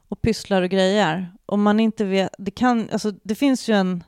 [0.09, 4.03] och pysslar och grejer, och man inte vet, det kan, alltså det finns ju en,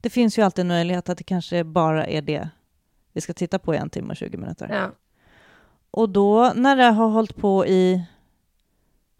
[0.00, 2.48] det finns ju alltid en möjlighet att det kanske bara är det
[3.12, 4.68] vi ska titta på i en timme och 20 minuter.
[4.72, 4.90] Ja.
[5.90, 8.04] Och då när det har hållit på i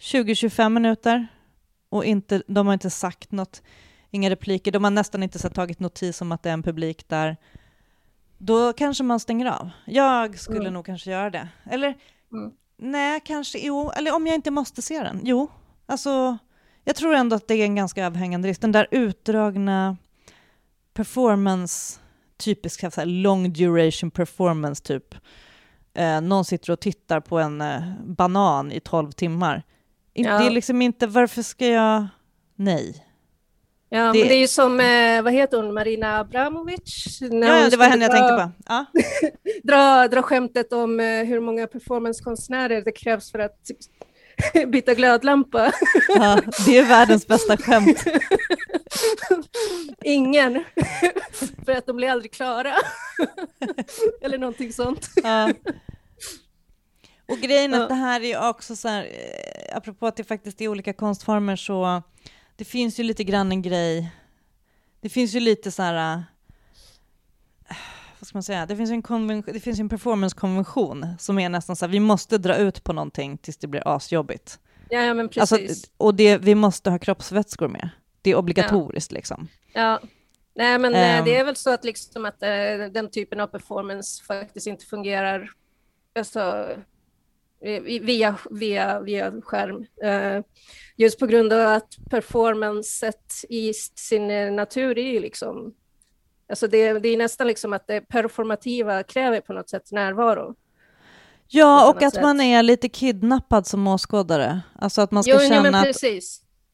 [0.01, 1.26] 20-25 minuter
[1.89, 3.62] och inte, de har inte sagt något,
[4.11, 7.09] inga repliker, de har nästan inte så tagit notis om att det är en publik
[7.09, 7.37] där,
[8.39, 9.70] då kanske man stänger av.
[9.87, 10.72] Jag skulle mm.
[10.72, 11.49] nog kanske göra det.
[11.70, 11.95] Eller
[12.33, 12.53] mm.
[12.76, 15.51] nej, kanske, jo, eller om jag inte måste se den, jo.
[15.87, 16.39] Alltså,
[16.85, 18.61] jag tror ändå att det är en ganska överhängande risk.
[18.61, 19.97] Den där utdragna
[20.95, 22.01] performance,
[22.37, 25.14] typisk long duration performance typ,
[25.95, 29.62] eh, någon sitter och tittar på en eh, banan i tolv timmar.
[30.12, 30.39] Ja.
[30.39, 32.07] Det är liksom inte, varför ska jag...
[32.57, 33.07] Nej.
[33.89, 37.18] Ja, det, men det är ju som, eh, vad heter hon, Marina Abramovic?
[37.20, 38.51] Ja, ja, det var henne jag tänkte på.
[38.66, 38.87] Ja.
[39.62, 43.70] dra, dra skämtet om eh, hur många performancekonstnärer det krävs för att
[44.66, 45.72] byta glödlampa.
[46.09, 48.05] ja, det är världens bästa skämt.
[50.05, 50.55] Ingen,
[51.64, 52.74] för att de blir aldrig klara.
[54.20, 55.09] Eller någonting sånt.
[55.22, 55.53] Ja.
[57.28, 60.61] Och grejen är att det här är också så här, eh, apropå att det faktiskt
[60.61, 62.03] är olika konstformer, så
[62.57, 64.12] det finns ju lite grann en grej,
[65.01, 66.20] det finns ju lite så här, eh,
[68.33, 71.85] ska man säga, det finns en, konvention, det finns en performancekonvention som är nästan så
[71.85, 74.59] här, vi måste dra ut på någonting tills det blir asjobbigt.
[74.89, 75.70] Ja, ja men alltså, precis.
[75.70, 77.91] Alltså, och det, vi måste ha kroppsvätskor med.
[78.22, 79.16] Det är obligatoriskt ja.
[79.16, 79.49] liksom.
[79.72, 80.01] Ja,
[80.55, 84.24] nej men um, det är väl så att, liksom att uh, den typen av performance
[84.24, 85.51] faktiskt inte fungerar
[86.18, 86.68] alltså,
[87.83, 89.87] via, via, via skärm.
[90.97, 95.74] Just på grund av att performancet i sin natur är liksom
[96.53, 100.55] Alltså det, det är nästan liksom att det performativa kräver på något sätt närvaro.
[101.48, 102.22] Ja, och att sätt.
[102.22, 104.61] man är lite kidnappad som åskådare.
[104.78, 105.96] Alltså att man ska jo, känna att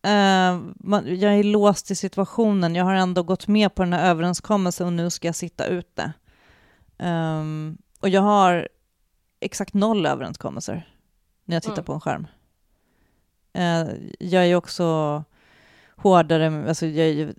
[0.07, 4.11] Uh, man, jag är låst i situationen, jag har ändå gått med på den här
[4.11, 6.13] överenskommelsen och nu ska jag sitta ute.
[6.99, 8.69] Um, och jag har
[9.41, 10.95] exakt noll överenskommelser
[11.45, 11.85] när jag tittar mm.
[11.85, 12.27] på en skärm.
[13.59, 15.25] Uh, jag är också
[15.97, 17.33] hårdare, alltså jag,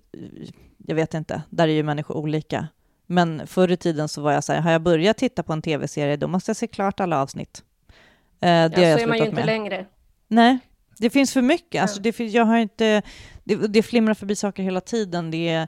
[0.90, 2.68] jag vet inte, där är ju människor olika.
[3.06, 5.62] Men förr i tiden så var jag så här, har jag börjat titta på en
[5.62, 7.64] tv-serie, då måste jag se klart alla avsnitt.
[7.88, 9.46] Uh, det ja, så är man ju inte med.
[9.46, 9.86] längre.
[10.28, 10.58] Nej,
[10.98, 11.82] det finns för mycket.
[11.82, 13.02] Alltså det, jag har inte,
[13.44, 15.30] det, det flimrar förbi saker hela tiden.
[15.30, 15.66] Det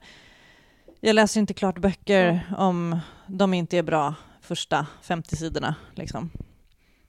[1.00, 2.54] jag läser inte klart böcker mm.
[2.58, 5.74] om de inte är bra första 50 sidorna.
[5.94, 6.30] Liksom.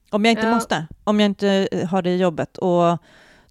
[0.09, 0.53] Om jag inte ja.
[0.53, 2.57] måste, om jag inte har det jobbet.
[2.57, 2.97] Och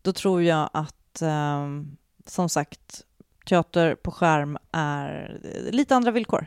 [0.02, 1.96] då tror jag att, um,
[2.26, 3.04] som sagt,
[3.46, 6.46] teater på skärm är eh, lite andra villkor.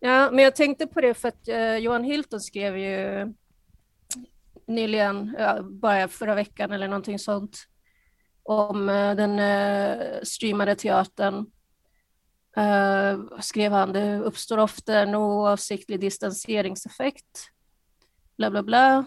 [0.00, 3.32] Ja, men jag tänkte på det för att eh, Johan Hilton skrev ju
[4.66, 7.58] nyligen, ja, bara förra veckan eller någonting sånt,
[8.42, 11.46] om eh, den eh, streamade teatern.
[12.56, 17.50] Eh, skrev han, det uppstår ofta en oavsiktlig distanseringseffekt.
[18.36, 19.04] Bla, bla, bla.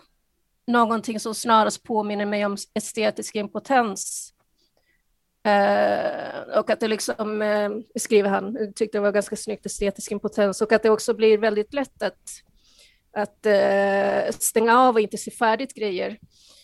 [0.68, 4.33] Någonting som snarast påminner mig om estetisk impotens
[5.46, 10.62] Eh, och att det liksom, eh, skriver han, tyckte det var ganska snyggt, estetisk impotens,
[10.62, 12.30] och att det också blir väldigt lätt att,
[13.14, 16.18] att eh, stänga av och inte se färdigt grejer.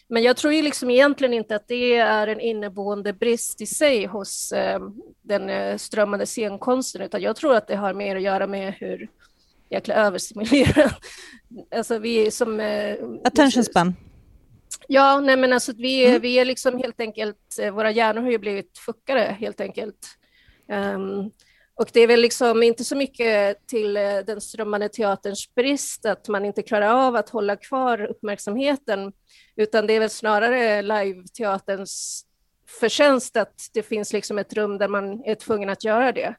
[0.08, 4.06] Men jag tror ju liksom egentligen inte att det är en inneboende brist i sig
[4.06, 4.80] hos eh,
[5.22, 9.10] den eh, strömmande scenkonsten, utan jag tror att det har mer att göra med hur
[9.70, 10.92] jäkla överstimulerad,
[11.76, 12.60] alltså vi som...
[12.60, 13.96] Eh, Attention span.
[14.92, 16.22] Ja, nej men alltså vi, mm.
[16.22, 20.08] vi är liksom helt enkelt, eh, våra hjärnor har ju blivit fuckade helt enkelt.
[20.68, 21.32] Um,
[21.76, 26.28] och det är väl liksom inte så mycket till eh, den strömmande teaterns brist att
[26.28, 29.14] man inte klarar av att hålla kvar uppmärksamheten,
[29.56, 32.26] utan det är väl snarare live-teaterns
[32.80, 36.36] förtjänst att det finns liksom ett rum där man är tvungen att göra det.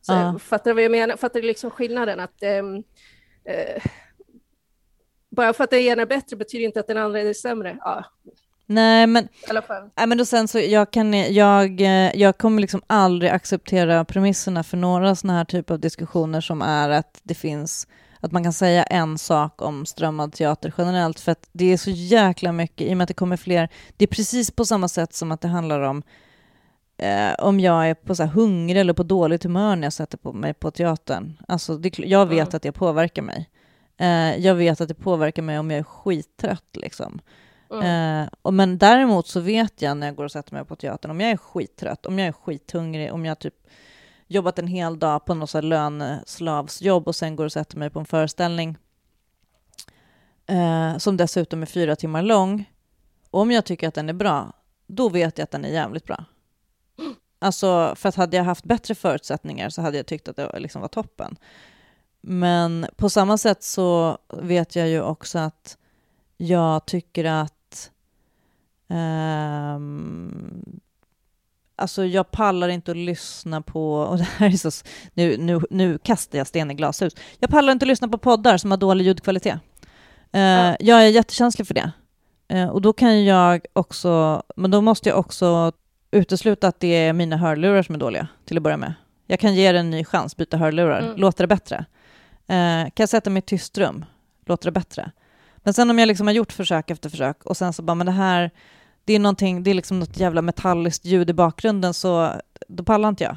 [0.00, 0.38] Så, uh.
[0.38, 1.16] Fattar du vad jag menar?
[1.16, 2.20] Fattar du liksom skillnaden?
[2.20, 3.82] Att, um, uh,
[5.36, 7.76] bara för att den ena är bättre betyder inte att den andra är sämre.
[7.80, 8.04] Ja.
[8.66, 9.28] Nej, men,
[9.96, 11.80] nej, men då sen så jag, kan, jag,
[12.14, 16.90] jag kommer liksom aldrig acceptera premisserna för några sådana här typer av diskussioner som är
[16.90, 17.86] att det finns
[18.20, 21.90] att man kan säga en sak om strömmad teater generellt, för att det är så
[21.90, 25.14] jäkla mycket, i och med att det kommer fler, det är precis på samma sätt
[25.14, 26.02] som att det handlar om
[26.98, 30.32] eh, om jag är på så hungrig eller på dåligt humör när jag sätter på
[30.32, 31.38] mig på teatern.
[31.48, 32.56] Alltså, det, jag vet mm.
[32.56, 33.48] att det påverkar mig.
[33.96, 36.76] Eh, jag vet att det påverkar mig om jag är skittrött.
[36.76, 37.20] Liksom.
[37.70, 38.22] Mm.
[38.22, 41.10] Eh, och, men däremot så vet jag när jag går och sätter mig på teatern,
[41.10, 43.54] om jag är skittrött, om jag är skithungrig, om jag typ
[44.26, 48.06] jobbat en hel dag på något löneslavsjobb och sen går och sätter mig på en
[48.06, 48.76] föreställning
[50.46, 52.70] eh, som dessutom är fyra timmar lång.
[53.30, 54.52] Och om jag tycker att den är bra,
[54.86, 56.24] då vet jag att den är jävligt bra.
[57.38, 60.80] Alltså, för att hade jag haft bättre förutsättningar så hade jag tyckt att det liksom
[60.80, 61.36] var toppen.
[62.24, 65.76] Men på samma sätt så vet jag ju också att
[66.36, 67.90] jag tycker att
[68.88, 70.80] um,
[71.76, 74.70] Alltså jag pallar inte att lyssna på, och det här är så,
[75.14, 77.14] nu, nu, nu kastar jag sten i glashus.
[77.38, 79.58] Jag pallar inte att lyssna på poddar som har dålig ljudkvalitet.
[80.34, 80.76] Uh, ja.
[80.80, 81.92] Jag är jättekänslig för det.
[82.52, 85.72] Uh, och då kan jag också, men då måste jag också
[86.10, 88.94] utesluta att det är mina hörlurar som är dåliga till att börja med.
[89.26, 91.16] Jag kan ge det en ny chans, byta hörlurar, mm.
[91.16, 91.84] låter det bättre.
[92.46, 94.04] Eh, kan jag sätta mig i ett tyst rum?
[94.46, 95.10] Låter det bättre?
[95.56, 98.06] Men sen om jag liksom har gjort försök efter försök och sen så bara, men
[98.06, 98.50] det här,
[99.04, 103.08] det är någonting, det är liksom något jävla metalliskt ljud i bakgrunden, så då pallar
[103.08, 103.36] inte jag.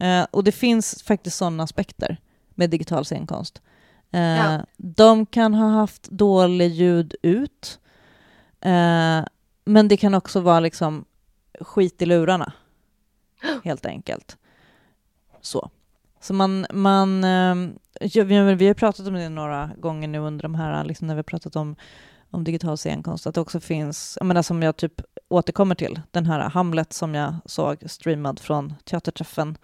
[0.00, 2.16] Eh, och det finns faktiskt sådana aspekter
[2.54, 3.62] med digital scenkonst.
[4.10, 4.66] Eh, ja.
[4.76, 7.80] De kan ha haft dålig ljud ut,
[8.60, 9.24] eh,
[9.64, 11.04] men det kan också vara liksom
[11.60, 12.52] skit i lurarna,
[13.64, 14.36] helt enkelt.
[15.40, 15.70] Så.
[16.20, 20.54] Så man, man ehm, ja, vi har pratat om det några gånger nu under de
[20.54, 21.76] här, liksom när vi har pratat om,
[22.30, 26.26] om digital scenkonst, att det också finns, jag menar som jag typ återkommer till, den
[26.26, 29.58] här Hamlet som jag såg streamad från teaterträffen,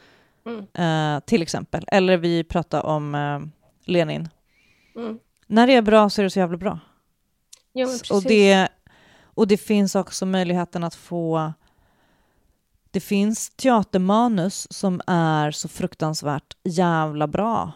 [0.47, 1.17] mm.
[1.17, 1.85] eh, till exempel.
[1.87, 3.41] Eller vi pratar om eh,
[3.85, 4.29] Lenin.
[4.97, 5.19] Mm.
[5.47, 6.79] När det är bra så är det så jävla bra.
[7.73, 8.69] Ja, och, det,
[9.23, 11.53] och det finns också möjligheten att få
[12.93, 17.73] det finns teatermanus som är så fruktansvärt jävla bra.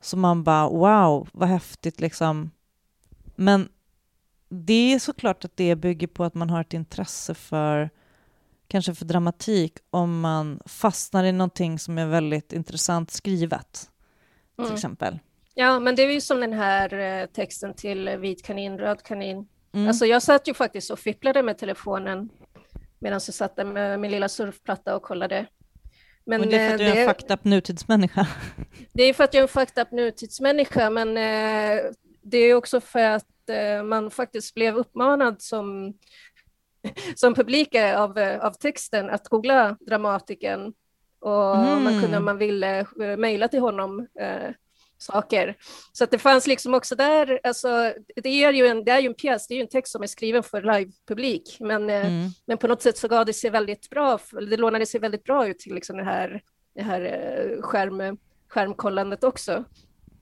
[0.00, 2.50] Så man bara wow, vad häftigt liksom.
[3.36, 3.68] Men
[4.48, 7.90] det är såklart att det bygger på att man har ett intresse för
[8.68, 13.90] kanske för dramatik om man fastnar i någonting som är väldigt intressant skrivet,
[14.56, 14.74] till mm.
[14.74, 15.18] exempel.
[15.54, 19.48] Ja, men det är ju som den här eh, texten till Vit kanin, röd kanin.
[19.72, 19.88] Mm.
[19.88, 22.30] Alltså jag satt ju faktiskt och fipplade med telefonen
[23.00, 25.46] medan jag satt där med min lilla surfplatta och kollade.
[26.24, 28.26] Men, men det är för att du är en eh, fucked up nutidsmänniska.
[28.92, 31.82] Det är för att jag är en fucked up nutidsmänniska, men eh,
[32.22, 35.94] det är också för att eh, man faktiskt blev uppmanad som,
[37.14, 40.72] som publik av, av texten att googla dramatiken
[41.20, 41.84] och mm.
[41.84, 42.86] man kunde om man ville
[43.18, 44.06] mejla till honom
[45.02, 45.56] saker.
[45.92, 49.06] Så att det fanns liksom också där, alltså, det, är ju en, det är ju
[49.06, 52.30] en pjäs, det är ju en text som är skriven för livepublik, men, eh, mm.
[52.46, 55.48] men på något sätt så gav det sig väldigt bra, det lånade sig väldigt bra
[55.48, 56.42] ut till liksom det här,
[56.74, 59.64] det här eh, skärm, skärmkollandet också.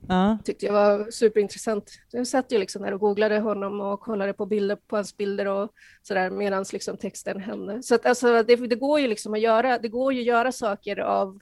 [0.07, 0.37] Ja.
[0.43, 1.91] tyckte jag var superintressant.
[2.11, 5.47] Jag satt ju liksom där och googlade honom och kollade på bilder på hans bilder
[5.47, 5.69] och
[6.01, 7.83] sådär medan liksom texten hände.
[7.83, 10.51] Så att alltså, det, det, går ju liksom att göra, det går ju att göra
[10.51, 11.39] saker av,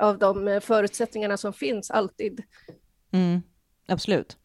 [0.00, 2.42] av de förutsättningarna som finns alltid.
[3.10, 3.42] Mm,
[3.88, 4.38] absolut.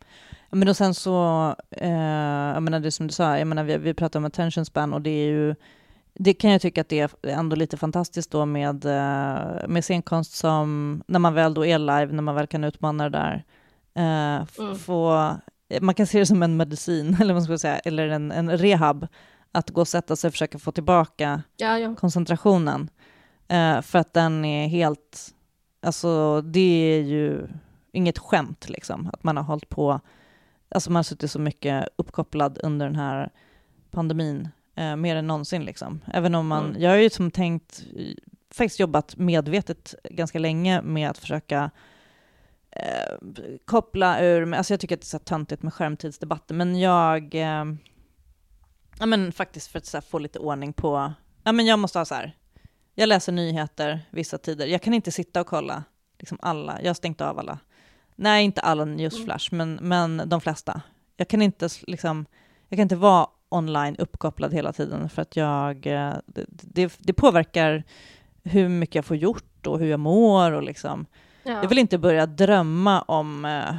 [0.51, 1.89] Men och sen så, eh,
[2.53, 5.01] jag menar det som du sa, jag menar vi, vi pratar om attention span och
[5.01, 5.55] det är ju
[6.13, 10.33] det kan jag tycka att det är ändå lite fantastiskt då med, eh, med scenkonst
[10.33, 13.43] som när man väl då är live, när man väl kan utmana det där.
[13.93, 14.75] Eh, mm.
[14.75, 15.31] få,
[15.81, 18.57] man kan se det som en medicin, eller vad ska man säga, eller en, en
[18.57, 19.07] rehab,
[19.51, 21.95] att gå och sätta sig och försöka få tillbaka ja, ja.
[21.95, 22.89] koncentrationen.
[23.47, 25.33] Eh, för att den är helt,
[25.81, 27.47] alltså det är ju
[27.91, 29.99] inget skämt liksom, att man har hållit på,
[30.69, 33.29] alltså man har suttit så mycket uppkopplad under den här
[33.91, 35.63] pandemin eh, mer än någonsin.
[35.63, 36.01] Liksom.
[36.13, 36.81] Även om man, mm.
[36.81, 37.83] jag har ju som tänkt,
[38.51, 41.71] faktiskt jobbat medvetet ganska länge med att försöka
[42.71, 43.15] eh,
[43.65, 47.65] koppla ur, alltså jag tycker att det är så töntigt med skärmtidsdebatter, men jag, eh,
[48.99, 51.13] ja men faktiskt för att så få lite ordning på,
[51.43, 52.35] ja men jag måste ha så här,
[52.99, 55.83] jag läser nyheter vissa tider, jag kan inte sitta och kolla
[56.19, 57.59] liksom alla, jag har stängt av alla,
[58.15, 59.75] nej inte alla newsflash, mm.
[59.75, 60.81] men, men de flesta.
[61.17, 62.25] Jag kan inte liksom,
[62.69, 66.13] jag kan inte vara online uppkopplad hela tiden för att jag, eh,
[66.47, 67.83] det, det, påverkar
[68.43, 71.05] hur mycket jag får gjort och hur jag mår och liksom.
[71.43, 71.51] Ja.
[71.51, 73.75] Jag vill inte börja drömma om eh,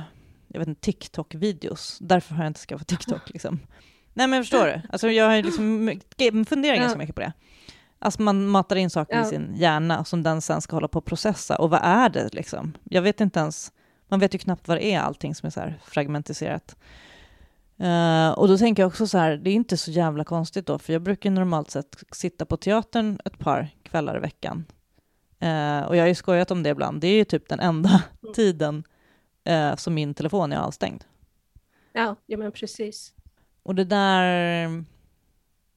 [0.49, 1.99] jag vet inte, TikTok-videos.
[2.01, 3.23] Därför har jag inte skaffat TikTok.
[3.31, 3.61] Liksom.
[4.13, 4.81] Nej men förstår du?
[4.89, 6.01] Alltså, jag har liksom
[6.49, 6.83] funderat ja.
[6.83, 7.33] ganska mycket på det.
[8.03, 9.23] Alltså man matar in saker ja.
[9.23, 11.57] i sin hjärna som den sen ska hålla på att processa.
[11.57, 12.73] Och vad är det liksom?
[12.85, 13.73] Jag vet inte ens,
[14.09, 16.77] man vet ju knappt vad det är allting som är så här fragmentiserat.
[17.81, 20.79] Uh, och då tänker jag också så här, det är inte så jävla konstigt då,
[20.79, 24.65] för jag brukar normalt sett sitta på teatern ett par kvällar i veckan.
[25.43, 28.03] Uh, och jag har ju skojat om det ibland, det är ju typ den enda
[28.23, 28.35] mm.
[28.35, 28.85] tiden
[29.51, 31.05] uh, som min telefon är avstängd.
[31.93, 33.13] Ja, ja men precis.
[33.63, 34.85] Och det där,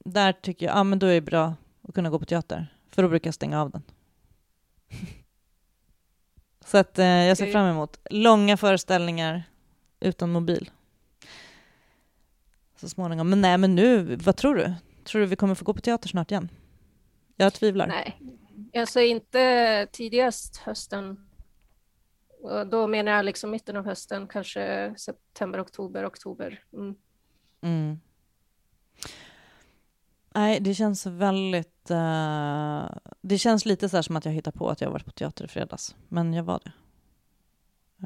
[0.04, 1.54] där tycker jag, ja men då är det bra
[1.88, 3.82] att kunna gå på teater, för då brukar jag stänga av den.
[6.64, 9.42] så att jag ser fram emot långa föreställningar
[10.00, 10.70] utan mobil
[12.84, 13.30] så småningom.
[13.30, 14.72] Men nej, men nu, vad tror du?
[15.04, 16.48] Tror du vi kommer få gå på teater snart igen?
[17.36, 17.86] Jag tvivlar.
[17.86, 18.20] Nej,
[18.74, 21.28] alltså inte tidigast hösten.
[22.42, 26.64] Och då menar jag liksom mitten av hösten, kanske september, oktober, oktober.
[26.72, 26.94] Mm.
[27.60, 28.00] Mm.
[30.34, 31.90] Nej, det känns väldigt...
[31.90, 32.86] Uh,
[33.20, 35.48] det känns lite så som att jag hittar på att jag varit på teater i
[35.48, 36.72] fredags, men jag var det.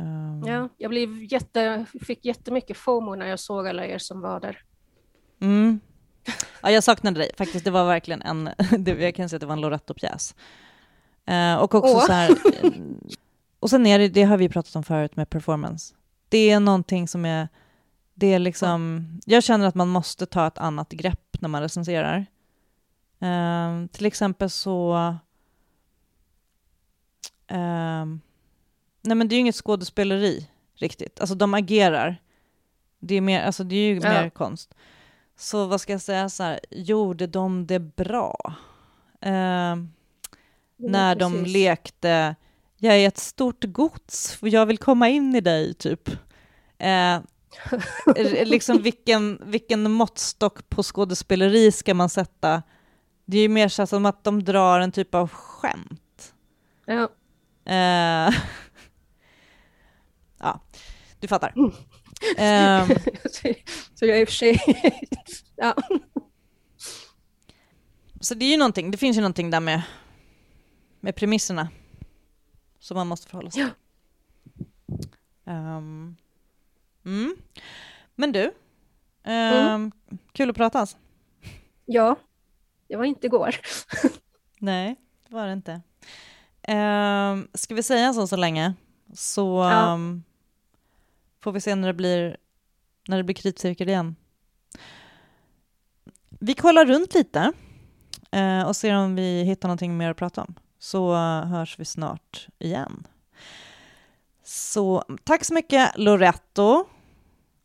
[0.00, 0.44] Um...
[0.46, 4.62] Ja, jag blev jätte, fick jättemycket FOMO när jag såg alla er som var där.
[5.40, 5.80] Mm.
[6.62, 7.64] Ja, jag saknade dig faktiskt.
[7.64, 8.50] Det var verkligen en,
[9.00, 10.34] jag kan säga att det var en Loretto-pjäs.
[11.30, 12.06] Uh, och också oh.
[12.06, 12.30] så här,
[13.60, 15.94] och sen är det, det har vi pratat om förut med performance.
[16.28, 17.48] Det är någonting som är,
[18.14, 22.26] det är liksom, jag känner att man måste ta ett annat grepp när man recenserar.
[23.22, 24.94] Uh, till exempel så,
[27.52, 28.06] uh,
[29.02, 31.20] nej men det är ju inget skådespeleri riktigt.
[31.20, 32.22] Alltså de agerar.
[32.98, 34.08] Det är, mer, alltså det är ju ja.
[34.08, 34.74] mer konst.
[35.36, 38.54] Så vad ska jag säga så här, gjorde de det bra?
[39.20, 39.76] Eh,
[40.76, 41.44] när precis.
[41.44, 42.36] de lekte,
[42.76, 46.08] jag är ett stort gods, jag vill komma in i dig, typ.
[46.78, 47.20] Eh,
[48.44, 52.62] liksom vilken, vilken måttstock på skådespeleri ska man sätta?
[53.24, 56.34] Det är ju mer så som att de drar en typ av skämt.
[56.86, 57.08] Ja.
[57.64, 58.34] Eh,
[60.38, 60.60] ja,
[61.20, 61.52] du fattar.
[61.56, 61.72] Mm.
[62.38, 62.88] Um,
[63.94, 64.60] så jag är i och för sig...
[65.56, 65.76] ja.
[68.20, 69.82] Så det är ju någonting, det finns ju någonting där med,
[71.00, 71.68] med premisserna
[72.78, 73.72] som man måste förhålla sig till.
[75.44, 75.76] Ja.
[75.76, 76.16] Um,
[77.04, 77.36] mm.
[78.14, 78.52] Men du, um,
[79.24, 79.92] mm.
[80.32, 80.96] kul att prata alltså.
[81.86, 82.16] Ja,
[82.88, 83.56] det var inte igår.
[84.58, 84.96] Nej,
[85.28, 85.80] det var det inte.
[86.68, 88.74] Um, ska vi säga så så länge?
[89.14, 89.92] Så ja.
[89.92, 90.22] um,
[91.40, 92.36] Får vi se när det blir,
[93.08, 94.16] när det blir kritcirkel igen.
[96.28, 97.52] Vi kollar runt lite
[98.30, 100.54] eh, och ser om vi hittar någonting mer att prata om.
[100.78, 103.06] Så hörs vi snart igen.
[104.48, 106.84] Så tack så mycket Loretto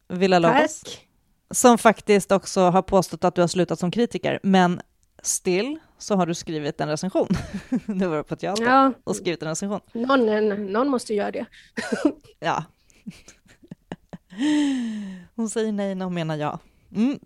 [0.07, 0.81] Villalobos.
[0.81, 1.07] Tack.
[1.51, 4.81] Som faktiskt också har påstått att du har slutat som kritiker, men
[5.21, 7.27] still så har du skrivit en recension.
[7.85, 8.93] du var på teater ja.
[9.03, 9.79] och skrivit en recension.
[9.93, 10.25] Någon,
[10.71, 11.45] någon måste göra det.
[12.39, 12.63] ja,
[15.35, 16.59] hon säger nej när hon menar ja.
[16.95, 17.19] Mm.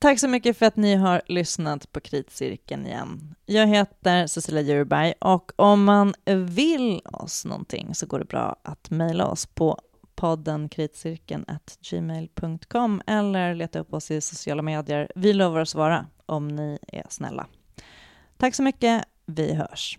[0.00, 3.34] Tack så mycket för att ni har lyssnat på Kritcirkeln igen.
[3.46, 8.90] Jag heter Cecilia Djurberg och om man vill oss någonting så går det bra att
[8.90, 9.80] mejla oss på
[10.14, 11.44] podden kritcirkeln
[11.90, 15.12] gmail.com eller leta upp oss i sociala medier.
[15.14, 17.46] Vi lovar att svara om ni är snälla.
[18.36, 19.04] Tack så mycket.
[19.26, 19.98] Vi hörs.